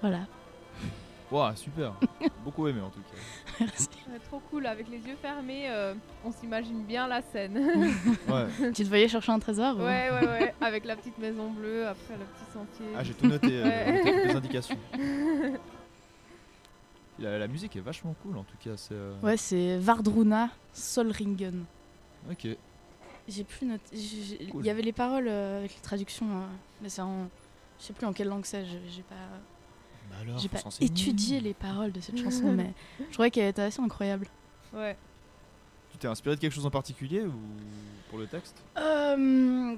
Voilà. 0.00 0.20
Waouh, 1.30 1.54
super. 1.54 1.92
Beaucoup 2.44 2.66
aimé 2.66 2.80
en 2.80 2.90
tout 2.90 3.00
cas. 3.00 3.64
Ouais, 3.64 4.18
trop 4.28 4.40
cool, 4.50 4.66
avec 4.66 4.88
les 4.88 4.98
yeux 4.98 5.14
fermés, 5.22 5.70
euh, 5.70 5.94
on 6.24 6.32
s'imagine 6.32 6.82
bien 6.82 7.06
la 7.06 7.22
scène. 7.22 7.56
Ouais. 8.28 8.72
Tu 8.74 8.82
te 8.82 8.88
voyais 8.88 9.06
chercher 9.06 9.30
un 9.30 9.38
trésor 9.38 9.76
ou- 9.76 9.82
ouais, 9.82 10.10
ouais, 10.10 10.26
ouais, 10.26 10.54
avec 10.60 10.84
la 10.84 10.96
petite 10.96 11.18
maison 11.18 11.50
bleue, 11.50 11.86
après 11.86 12.14
le 12.14 12.24
petit 12.24 12.52
sentier. 12.52 12.86
Ah, 12.96 13.04
j'ai 13.04 13.14
tout 13.14 13.26
noté, 13.28 13.48
euh, 13.52 13.64
Ouais. 13.64 14.00
quelques 14.04 14.34
indications. 14.36 14.78
La, 17.18 17.38
la 17.38 17.48
musique 17.48 17.76
est 17.76 17.80
vachement 17.80 18.14
cool 18.22 18.38
en 18.38 18.44
tout 18.44 18.56
cas. 18.64 18.76
C'est, 18.76 18.94
euh, 18.94 19.14
Ouais, 19.22 19.36
c'est 19.36 19.76
Vardruna 19.78 20.48
Solringen. 20.72 21.64
Ok. 22.30 22.48
J'ai 23.28 23.44
plus 23.44 23.66
noté. 23.66 23.84
Il 23.94 24.48
Cool. 24.50 24.64
y 24.64 24.70
avait 24.70 24.80
les 24.82 24.92
paroles 24.92 25.28
euh, 25.28 25.58
avec 25.58 25.74
les 25.74 25.80
traductions, 25.82 26.26
euh, 26.26 26.46
mais 26.82 26.88
c'est 26.88 27.02
en. 27.02 27.28
Je 27.78 27.84
sais 27.84 27.92
plus 27.92 28.06
en 28.06 28.12
quelle 28.14 28.28
langue 28.28 28.44
c'est. 28.46 28.64
J'ai 28.64 29.02
pas, 29.02 29.14
alors, 30.20 30.38
j'ai 30.38 30.48
pas 30.48 30.60
étudié 30.80 31.40
les 31.40 31.54
paroles 31.54 31.92
de 31.92 32.00
cette 32.00 32.18
chanson, 32.22 32.52
mais 32.52 32.72
je 33.08 33.12
trouvais 33.12 33.30
qu'elle 33.30 33.48
était 33.48 33.62
assez 33.62 33.80
incroyable. 33.80 34.26
Ouais. 34.74 34.96
Tu 35.92 35.98
t'es 35.98 36.08
inspiré 36.08 36.36
de 36.36 36.40
quelque 36.40 36.52
chose 36.54 36.66
en 36.66 36.70
particulier 36.70 37.22
ou 37.22 37.32
pour 38.08 38.18
le 38.18 38.26
texte? 38.26 38.62
Euh, 38.78 39.74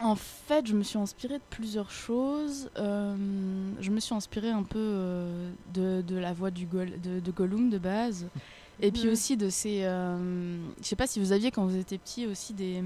en 0.00 0.14
fait, 0.16 0.66
je 0.66 0.74
me 0.74 0.82
suis 0.82 0.98
inspirée 0.98 1.38
de 1.38 1.42
plusieurs 1.50 1.90
choses. 1.90 2.70
Euh, 2.78 3.16
je 3.80 3.90
me 3.90 4.00
suis 4.00 4.14
inspirée 4.14 4.50
un 4.50 4.62
peu 4.62 4.78
euh, 4.78 5.50
de, 5.74 6.02
de 6.02 6.16
la 6.16 6.32
voix 6.32 6.50
du 6.50 6.66
Gol- 6.66 7.00
de, 7.02 7.20
de 7.20 7.30
Gollum 7.32 7.68
de 7.70 7.78
base. 7.78 8.26
Et 8.80 8.92
puis 8.92 9.08
aussi 9.08 9.36
de 9.36 9.50
ces. 9.50 9.80
euh, 9.82 10.56
je 10.80 10.86
sais 10.86 10.94
pas 10.94 11.08
si 11.08 11.18
vous 11.18 11.32
aviez 11.32 11.50
quand 11.50 11.66
vous 11.66 11.76
étiez 11.76 11.98
petit 11.98 12.26
aussi 12.28 12.54
des. 12.54 12.80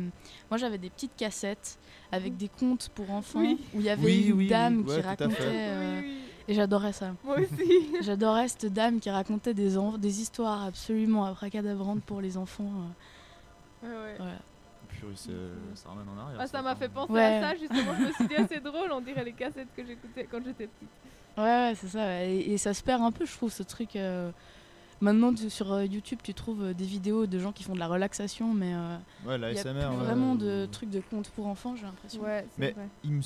Moi 0.50 0.56
j'avais 0.56 0.78
des 0.78 0.88
petites 0.88 1.14
cassettes 1.18 1.78
avec 2.10 2.38
des 2.38 2.48
contes 2.48 2.88
pour 2.94 3.10
enfants 3.10 3.40
Oui. 3.40 3.58
où 3.74 3.80
il 3.80 3.84
y 3.84 3.90
avait 3.90 4.02
Oui, 4.02 4.26
une 4.28 4.32
oui, 4.38 4.48
dame 4.48 4.78
oui. 4.78 4.84
qui 4.86 4.90
Ouais, 4.92 5.00
racontait. 5.02 6.04
Euh. 6.48 6.52
Et 6.52 6.54
j'adorais 6.54 6.92
ça. 6.92 7.12
Moi 7.24 7.36
aussi. 7.40 7.88
J'adorais 8.02 8.48
cette 8.48 8.72
dame 8.72 9.00
qui 9.00 9.10
racontait 9.10 9.54
des, 9.54 9.76
en- 9.78 9.96
des 9.98 10.20
histoires 10.20 10.64
absolument 10.64 11.24
abracadabrantes 11.24 12.02
pour 12.02 12.20
les 12.20 12.36
enfants. 12.36 12.70
euh, 13.84 13.86
Ouais, 13.88 13.94
ouais. 14.10 14.14
voilà. 14.18 14.32
Puis 14.88 14.98
purée, 15.00 15.12
c'est- 15.16 15.30
ça 15.74 15.88
ramène 15.88 16.06
en 16.08 16.20
arrière. 16.20 16.38
Ah, 16.40 16.46
ça 16.46 16.62
m'a 16.62 16.74
fait 16.76 16.88
penser 16.88 17.12
Ouais. 17.12 17.22
à 17.38 17.40
ça, 17.52 17.56
justement. 17.56 17.94
Je 17.98 18.06
me 18.06 18.12
suis 18.12 18.26
dit, 18.28 18.34
ah, 18.38 18.42
c'est 18.48 18.62
drôle, 18.62 18.92
on 18.92 19.00
dirait 19.00 19.24
les 19.24 19.32
cassettes 19.32 19.68
que 19.76 19.84
j'écoutais 19.84 20.28
quand 20.30 20.38
j'étais 20.44 20.66
petite. 20.68 20.88
Ouais, 21.36 21.44
ouais, 21.44 21.72
c'est 21.76 21.88
ça. 21.88 22.24
Et, 22.24 22.52
et 22.52 22.58
ça 22.58 22.74
se 22.74 22.82
perd 22.82 23.02
un 23.02 23.10
peu, 23.10 23.24
je 23.24 23.32
trouve, 23.32 23.50
ce 23.52 23.62
truc. 23.62 23.96
euh, 23.96 24.30
Maintenant, 25.00 25.34
tu- 25.34 25.50
sur 25.50 25.72
euh, 25.72 25.84
YouTube, 25.84 26.20
tu 26.22 26.32
trouves 26.32 26.62
euh, 26.62 26.74
des 26.74 26.84
vidéos 26.84 27.26
de 27.26 27.38
gens 27.40 27.50
qui 27.50 27.64
font 27.64 27.74
de 27.74 27.80
la 27.80 27.88
relaxation, 27.88 28.54
mais 28.54 28.72
euh, 28.72 28.96
Ouais, 29.26 29.36
la 29.36 29.50
il 29.50 29.56
y 29.56 29.58
a 29.58 29.62
SMR. 29.62 29.88
plus 29.88 29.96
ouais, 29.98 30.04
vraiment 30.04 30.36
euh, 30.40 30.62
de 30.66 30.70
trucs 30.70 30.90
de 30.90 31.00
contes 31.00 31.28
pour 31.30 31.48
enfants, 31.48 31.74
j'ai 31.74 31.82
l'impression. 31.82 32.22
Ouais, 32.22 32.46
c'est 32.52 32.60
Mais- 32.60 32.70
vrai. 32.70 32.86
Il 33.02 33.10
me 33.10 33.22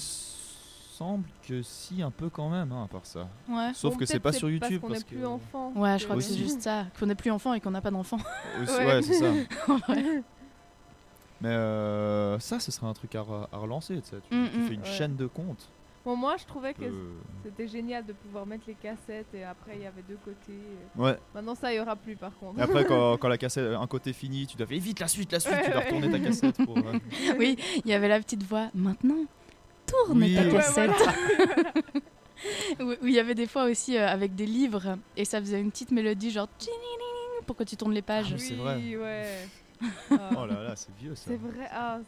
semble 0.96 1.24
que 1.46 1.62
si, 1.62 2.02
un 2.02 2.11
peu 2.11 2.28
quand 2.30 2.48
même, 2.48 2.72
hein, 2.72 2.85
à 2.85 2.88
part 2.88 3.04
ça. 3.06 3.28
Ouais. 3.48 3.70
Sauf 3.74 3.92
Bon, 3.94 3.98
que 3.98 4.06
c'est 4.06 4.20
pas 4.20 4.32
sur 4.32 4.48
YouTube. 4.50 4.80
Parce 4.80 4.82
qu'on 4.82 4.88
n'est 4.98 5.02
que- 5.04 5.14
plus 5.16 5.26
enfant. 5.26 5.72
Ouais, 5.76 5.98
je 5.98 6.04
crois 6.04 6.16
que 6.16 6.22
c'est 6.22 6.37
juste 6.37 6.62
ça. 6.62 6.87
Qu'on 6.98 7.06
n'est 7.06 7.14
plus 7.14 7.30
enfant 7.30 7.52
et 7.54 7.61
qu'on 7.61 7.70
n'a 7.70 7.80
pas 7.80 7.90
d'enfant. 7.90 8.18
Ouais. 8.61 8.87
ouais, 8.87 9.02
c'est 9.02 9.14
ça. 9.14 9.32
Mais 11.42 11.48
euh, 11.50 12.38
ça, 12.38 12.59
ce 12.61 12.70
serait 12.72 12.87
un 12.87 12.94
truc 12.94 13.14
à, 13.14 13.20
re- 13.20 13.46
à 13.52 13.59
relancer. 13.59 14.00
Tu, 14.00 14.16
Mm, 14.35 14.48
tu 14.50 14.59
mm. 14.59 14.66
fais 14.68 14.74
une 14.74 14.80
Ouais. 14.80 14.87
chaîne 14.87 15.16
de 15.16 15.26
comptes. 15.26 15.68
Bon, 16.04 16.16
moi, 16.16 16.37
je 16.38 16.44
trouvais 16.46 16.72
que 16.72 16.85
Euh, 16.85 17.12
c'était 17.44 17.66
génial 17.66 18.06
de 18.06 18.12
pouvoir 18.12 18.46
mettre 18.46 18.62
les 18.68 18.74
cassettes 18.74 19.26
et 19.35 19.42
après, 19.44 19.72
il 19.74 19.82
y 19.82 19.87
avait 19.87 20.04
deux 20.09 20.18
côtés. 20.24 20.59
Ouais. 20.96 21.18
Maintenant, 21.35 21.54
ça, 21.56 21.72
il 21.72 21.76
y 21.76 21.80
aura 21.80 21.96
plus, 21.96 22.16
par 22.16 22.30
contre. 22.38 22.59
Et 22.59 22.62
après, 22.62 22.85
quand, 22.88 23.18
quand 23.18 23.28
la 23.28 23.37
cassette, 23.37 23.74
un 23.74 23.87
côté 23.88 24.12
fini, 24.12 24.46
tu 24.46 24.56
dois 24.56 24.66
faire 24.66 24.78
vite 24.80 25.00
la 25.00 25.09
suite, 25.09 25.32
la 25.32 25.40
suite. 25.40 25.52
Ouais, 25.52 25.64
tu 25.64 25.70
dois 25.72 25.80
ouais. 25.80 25.85
retourner 25.87 26.11
ta 26.11 26.18
cassette 26.20 26.64
pour. 26.64 26.78
euh, 26.78 26.98
oui, 27.38 27.59
il 27.85 27.90
y 27.90 27.92
avait 27.92 28.09
la 28.09 28.20
petite 28.20 28.44
voix. 28.44 28.68
Maintenant, 28.72 29.24
tourne 29.87 30.22
Oui. 30.22 30.35
ta 30.35 30.42
Ouais, 30.42 30.51
cassette. 30.53 30.90
où, 32.81 32.83
où 33.03 33.07
il 33.07 33.12
y 33.14 33.18
avait 33.20 33.35
des 33.35 33.46
fois 33.46 33.64
aussi 33.64 33.96
euh, 33.96 34.07
avec 34.09 34.35
des 34.35 34.46
livres 34.46 34.99
et 35.16 35.25
ça 35.25 35.40
faisait 35.40 35.61
une 35.61 35.70
petite 35.70 35.90
mélodie 35.90 36.31
genre 36.31 36.49
pour 37.46 37.57
que 37.57 37.64
tu 37.64 37.77
tournes 37.77 37.92
les 37.92 38.03
pages. 38.03 38.33
Ah, 38.35 38.38
c'est 38.38 38.55
vrai. 38.55 38.77
Oui, 38.77 38.96
ouais. 38.96 39.49
Oh 40.12 40.46
là 40.46 40.62
là, 40.62 40.72
c'est 40.77 40.94
vieux 40.99 41.14
ça. 41.14 41.25
C'est 41.29 41.37
vrai. 41.37 41.68
Ah, 41.70 41.99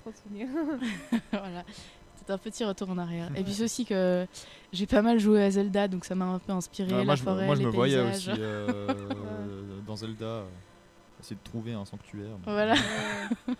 trop 0.00 0.10
de 0.10 0.16
souvenirs. 0.16 0.48
voilà. 1.32 1.64
C'est 2.16 2.30
un 2.32 2.38
petit 2.38 2.64
retour 2.64 2.88
en 2.90 2.98
arrière. 2.98 3.30
Et 3.36 3.42
puis 3.42 3.52
c'est 3.52 3.64
aussi 3.64 3.84
que 3.84 4.26
j'ai 4.72 4.86
pas 4.86 5.02
mal 5.02 5.18
joué 5.18 5.42
à 5.42 5.50
Zelda, 5.50 5.88
donc 5.88 6.04
ça 6.04 6.14
m'a 6.14 6.24
un 6.26 6.38
peu 6.38 6.52
inspiré. 6.52 6.90
Ouais, 6.92 6.98
la 6.98 7.04
moi, 7.04 7.14
je, 7.16 7.20
me- 7.22 7.24
forêt, 7.26 7.46
moi, 7.46 7.54
je 7.56 7.60
les 7.60 7.66
me 7.66 7.70
voyais 7.72 7.96
paysages. 7.96 8.28
aussi 8.28 8.40
euh, 8.40 8.94
dans 9.86 9.96
Zelda 9.96 10.44
essayer 11.20 11.36
de 11.36 11.42
trouver 11.50 11.72
un 11.72 11.84
sanctuaire. 11.84 12.36
mais- 12.46 12.52
Voilà. 12.52 12.74
Ouais. 12.74 13.54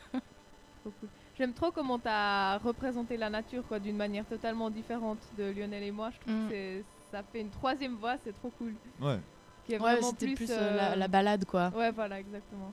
Trop 0.83 0.93
cool. 1.01 1.09
J'aime 1.43 1.55
trop 1.55 1.73
comment 1.73 1.99
tu 1.99 2.07
as 2.07 2.59
représenté 2.59 3.17
la 3.17 3.29
nature 3.29 3.65
quoi, 3.67 3.81
d'une 3.81 3.97
manière 3.97 4.25
totalement 4.25 4.71
différente 4.71 5.19
de 5.37 5.51
Lionel 5.51 5.83
et 5.83 5.91
moi. 5.91 6.11
Je 6.15 6.21
trouve 6.21 6.35
Mm. 6.45 6.49
que 6.49 6.55
c'est- 6.55 6.85
ça 7.11 7.21
fait 7.33 7.41
une 7.41 7.51
troisième 7.51 7.97
voix, 7.97 8.15
c'est 8.23 8.33
trop 8.39 8.53
cool. 8.59 8.73
Ouais. 9.01 9.19
Qui 9.67 9.73
est 9.73 9.81
Ouais, 9.81 9.95
vraiment 9.97 10.13
plus, 10.13 10.35
plus, 10.37 10.51
euh, 10.51 10.77
la, 10.77 10.93
euh, 10.93 10.95
la 10.95 11.09
balade 11.09 11.45
quoi. 11.45 11.73
Ouais, 11.77 11.91
voilà, 11.91 12.21
exactement. 12.21 12.71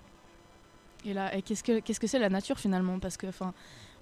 Et 1.04 1.16
là, 1.16 1.36
et 1.36 1.42
qu'est-ce 1.42 1.64
que 1.64 1.80
qu'est-ce 1.80 2.00
que 2.00 2.06
c'est 2.06 2.20
la 2.20 2.30
nature 2.30 2.60
finalement? 2.60 3.00
Parce 3.00 3.18
que 3.18 3.26
enfin, 3.26 3.56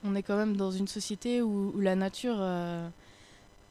on 0.04 0.14
est 0.16 0.22
quand 0.24 0.36
même 0.36 0.58
dans 0.58 0.72
une 0.72 0.90
société 0.90 1.42
où, 1.42 1.72
où 1.74 1.80
la 1.80 1.96
nature 1.96 2.36
euh, 2.38 2.90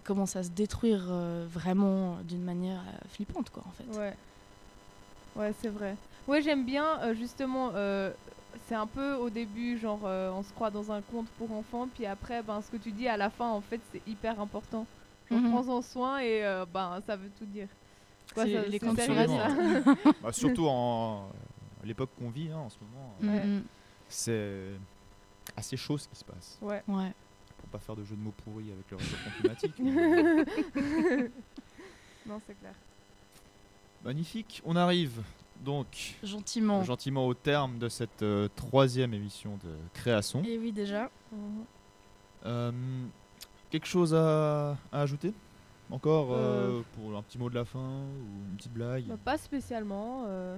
commence 0.02 0.34
à 0.34 0.44
se 0.44 0.48
détruire 0.48 1.04
euh, 1.10 1.46
vraiment 1.46 2.16
d'une 2.26 2.42
manière 2.42 2.80
euh, 2.80 3.08
flippante 3.10 3.50
quoi 3.50 3.64
en 3.68 3.72
fait. 3.72 3.98
Ouais. 3.98 4.14
Ouais, 5.36 5.52
c'est 5.60 5.68
vrai. 5.68 5.94
Ouais, 6.26 6.40
j'aime 6.40 6.64
bien 6.64 6.86
euh, 7.02 7.14
justement. 7.14 7.72
Euh, 8.56 8.60
c'est 8.68 8.74
un 8.74 8.86
peu 8.86 9.14
au 9.14 9.30
début, 9.30 9.78
genre, 9.78 10.00
euh, 10.04 10.30
on 10.32 10.42
se 10.42 10.52
croit 10.52 10.70
dans 10.70 10.90
un 10.92 11.00
conte 11.02 11.28
pour 11.38 11.52
enfants, 11.52 11.88
puis 11.94 12.06
après, 12.06 12.42
ben, 12.42 12.60
ce 12.62 12.70
que 12.70 12.76
tu 12.76 12.90
dis 12.92 13.08
à 13.08 13.16
la 13.16 13.30
fin, 13.30 13.48
en 13.50 13.60
fait, 13.60 13.80
c'est 13.92 14.02
hyper 14.06 14.40
important. 14.40 14.86
Genre, 15.30 15.40
Mhm. 15.40 15.50
prends-en 15.50 15.82
soin 15.82 16.18
et 16.20 16.44
euh, 16.44 16.64
ben, 16.72 17.00
ça 17.06 17.16
veut 17.16 17.30
tout 17.38 17.46
dire. 17.46 17.68
Quoi, 18.34 18.44
ça- 18.44 18.62
les 18.66 18.78
contes. 18.78 18.96
Bah, 20.22 20.32
surtout 20.32 20.66
en 20.68 21.28
l'époque 21.84 22.10
qu'on 22.18 22.30
vit 22.30 22.50
hein, 22.50 22.58
en 22.58 22.68
ce 22.68 22.76
moment, 22.80 23.14
Mm, 23.20 23.28
Ouais. 23.28 23.44
mm. 23.46 23.62
c'est 24.08 24.62
assez 25.56 25.76
chaud 25.76 25.96
ce 25.98 26.08
qui 26.08 26.16
se 26.16 26.24
passe. 26.24 26.58
Ouais. 26.60 26.82
Ouais. 26.88 27.12
Pour 27.58 27.68
pas 27.70 27.78
faire 27.78 27.94
de 27.96 28.04
jeu 28.04 28.14
de 28.16 28.20
mots 28.20 28.34
pourris 28.44 28.72
avec 28.72 28.90
le 28.90 28.96
réchauffement 28.96 29.30
climatique. 29.40 29.74
mais- 29.78 31.24
non, 32.26 32.40
c'est 32.46 32.58
clair. 32.58 32.72
Magnifique. 34.04 34.62
On 34.64 34.76
arrive 34.76 35.22
donc 35.64 36.16
Gentiment. 36.22 36.82
gentiment 36.84 37.26
au 37.26 37.34
terme 37.34 37.78
de 37.78 37.88
cette 37.88 38.22
euh, 38.22 38.48
troisième 38.54 39.12
émission 39.14 39.58
de 39.64 39.70
création. 39.94 40.42
Et 40.44 40.58
oui 40.58 40.72
déjà. 40.72 41.10
Euh, 42.44 42.70
quelque 43.70 43.86
chose 43.86 44.14
à, 44.14 44.76
à 44.92 45.00
ajouter 45.02 45.32
Encore 45.90 46.28
euh, 46.32 46.78
Euh. 46.78 46.82
pour 46.94 47.16
un 47.16 47.22
petit 47.22 47.38
mot 47.38 47.50
de 47.50 47.54
la 47.56 47.64
fin 47.64 47.78
ou 47.80 48.50
une 48.50 48.56
petite 48.56 48.72
blague 48.72 49.04
Bah, 49.06 49.16
pas 49.24 49.38
spécialement. 49.38 50.24
euh, 50.26 50.56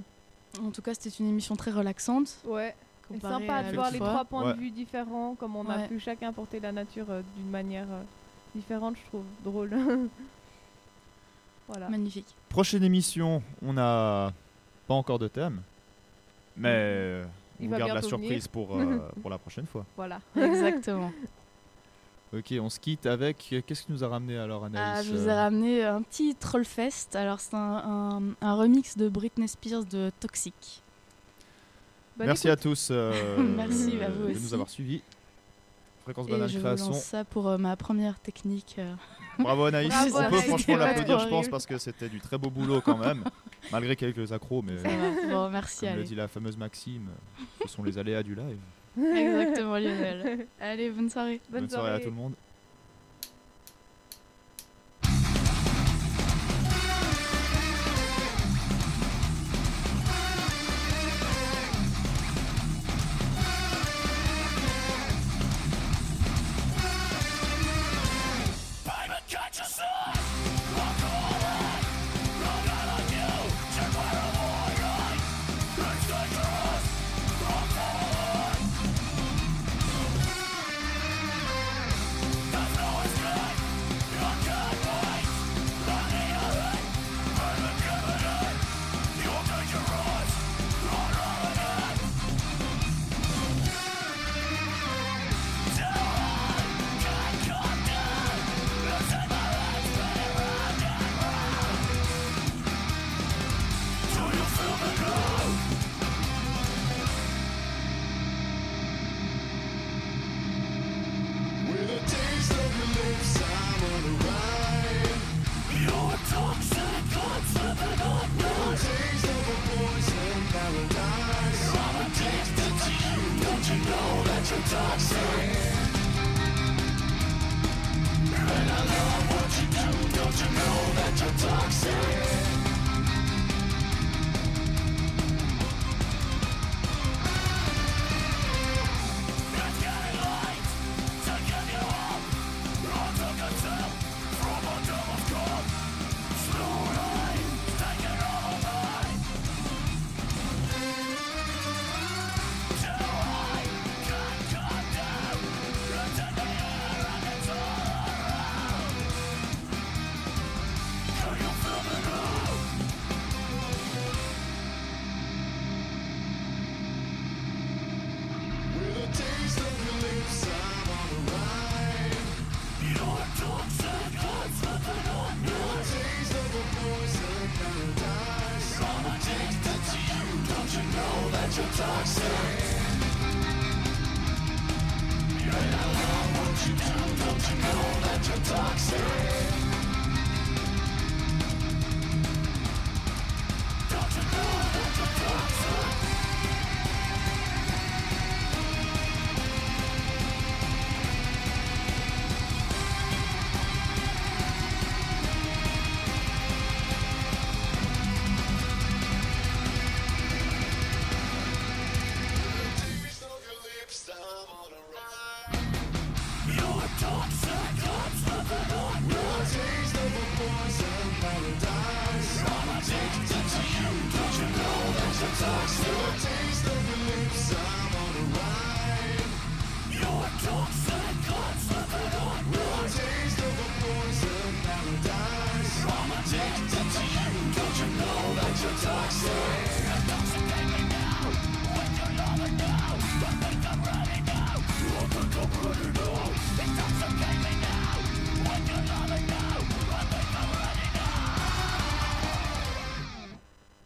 En 0.63 0.71
tout 0.71 0.83
cas, 0.83 0.93
c'était 0.95 1.11
une 1.23 1.29
émission 1.29 1.57
très 1.57 1.71
relaxante. 1.71 2.39
Ouais. 2.45 2.75
Et 3.11 3.15
comparée 3.19 3.47
sympa 3.47 3.63
de 3.71 3.75
voir 3.75 3.91
les 3.91 3.99
trois 3.99 4.25
points 4.27 4.47
Ouais. 4.49 4.55
de 4.55 4.59
vue 4.61 4.71
différents, 4.71 5.35
comme 5.35 5.57
on 5.57 5.67
a 5.71 5.79
pu 5.89 5.99
chacun 5.99 6.31
porter 6.33 6.61
la 6.61 6.73
nature 6.73 7.07
euh, 7.09 7.23
d'une 7.39 7.49
manière 7.51 7.87
euh, 7.91 8.03
différente, 8.55 8.97
je 9.03 9.09
trouve 9.09 9.25
drôle. 9.45 9.71
voilà. 11.69 11.89
Magnifique. 11.89 12.27
Prochaine 12.51 12.83
émission, 12.83 13.43
on 13.63 13.73
n'a 13.75 14.33
pas 14.89 14.95
encore 14.95 15.19
de 15.21 15.29
thème, 15.29 15.61
mais 16.57 16.69
euh, 16.73 17.25
Il 17.61 17.69
on 17.73 17.79
garde 17.79 17.93
la 17.93 18.01
venir. 18.01 18.09
surprise 18.09 18.49
pour, 18.49 18.77
euh, 18.77 18.99
pour 19.23 19.31
la 19.31 19.39
prochaine 19.39 19.67
fois. 19.67 19.85
Voilà. 19.97 20.21
Exactement. 20.37 21.13
Ok, 22.35 22.53
on 22.61 22.69
se 22.69 22.79
quitte 22.81 23.07
avec. 23.07 23.49
euh, 23.53 23.61
Qu'est-ce 23.67 23.85
qui 23.85 23.93
nous 23.93 24.03
a 24.05 24.09
ramené 24.09 24.37
alors, 24.37 24.63
Ah, 24.65 24.67
Anaïs 24.67 25.07
je 25.07 25.15
vous 25.15 25.27
ai 25.29 25.31
euh, 25.31 25.35
ramené 25.37 25.85
un 25.85 26.03
petit 26.03 26.35
Trollfest. 26.35 27.15
Alors, 27.15 27.41
c'est 27.41 27.55
un, 27.55 27.59
un- 27.61 28.23
un 28.43 28.55
remix 28.55 28.97
de 28.99 29.09
Britney 29.09 29.49
Spears 29.49 29.85
de 29.85 30.11
Toxic. 30.21 30.83
Bonne 32.19 32.27
Merci 32.27 32.49
écoute. 32.49 32.59
à 32.59 32.63
tous 32.63 32.89
euh, 32.91 33.39
Merci, 33.57 33.97
bah, 33.97 34.09
vous 34.11 34.27
de 34.27 34.33
aussi. 34.33 34.43
nous 34.43 34.55
avoir 34.55 34.69
suivis. 34.69 35.01
Fréquence 36.05 36.27
Et 36.29 36.33
Banane 36.33 36.49
je 36.49 36.59
vous 36.59 36.65
Création. 36.65 36.87
lance 36.91 37.03
ça 37.05 37.25
pour 37.25 37.49
euh, 37.49 37.57
ma 37.59 37.77
première 37.77 38.19
technique. 38.21 38.75
euh. 38.79 38.93
Bravo 39.39 39.65
Anaïs. 39.67 39.89
Bravo, 39.89 40.09
on 40.09 40.19
peut 40.19 40.25
Anaïs. 40.27 40.45
franchement 40.49 40.77
l'applaudir, 40.77 41.19
je 41.21 41.29
pense, 41.29 41.49
parce 41.49 41.65
que 41.65 41.79
c'était 41.79 42.09
du 42.09 42.21
très 42.21 42.37
beau 42.39 42.51
boulot 42.51 42.81
quand 42.83 42.97
même, 42.99 43.23
malgré 43.73 43.97
quelques 43.97 44.33
accros, 44.33 44.63
mais 44.63 44.79
Ça 44.79 44.89
va. 44.89 45.29
Bon, 45.31 45.51
merci. 45.51 45.87
comme 45.87 45.97
le 45.97 46.05
dit 46.05 46.15
la 46.15 46.29
fameuse 46.29 46.57
Maxime, 46.57 47.09
ce 47.63 47.69
sont 47.69 47.83
les 47.83 47.99
aléas 47.99 48.23
du 48.23 48.35
live. 48.35 48.59
Exactement, 48.99 49.79
Lionel. 49.79 50.47
Allez, 50.61 50.91
bonne 50.91 51.11
soirée. 51.11 51.41
Bonne, 51.51 51.69
soirée 51.69 51.93
à 51.93 51.99
tout 51.99 52.07
le 52.07 52.13
monde. 52.13 52.35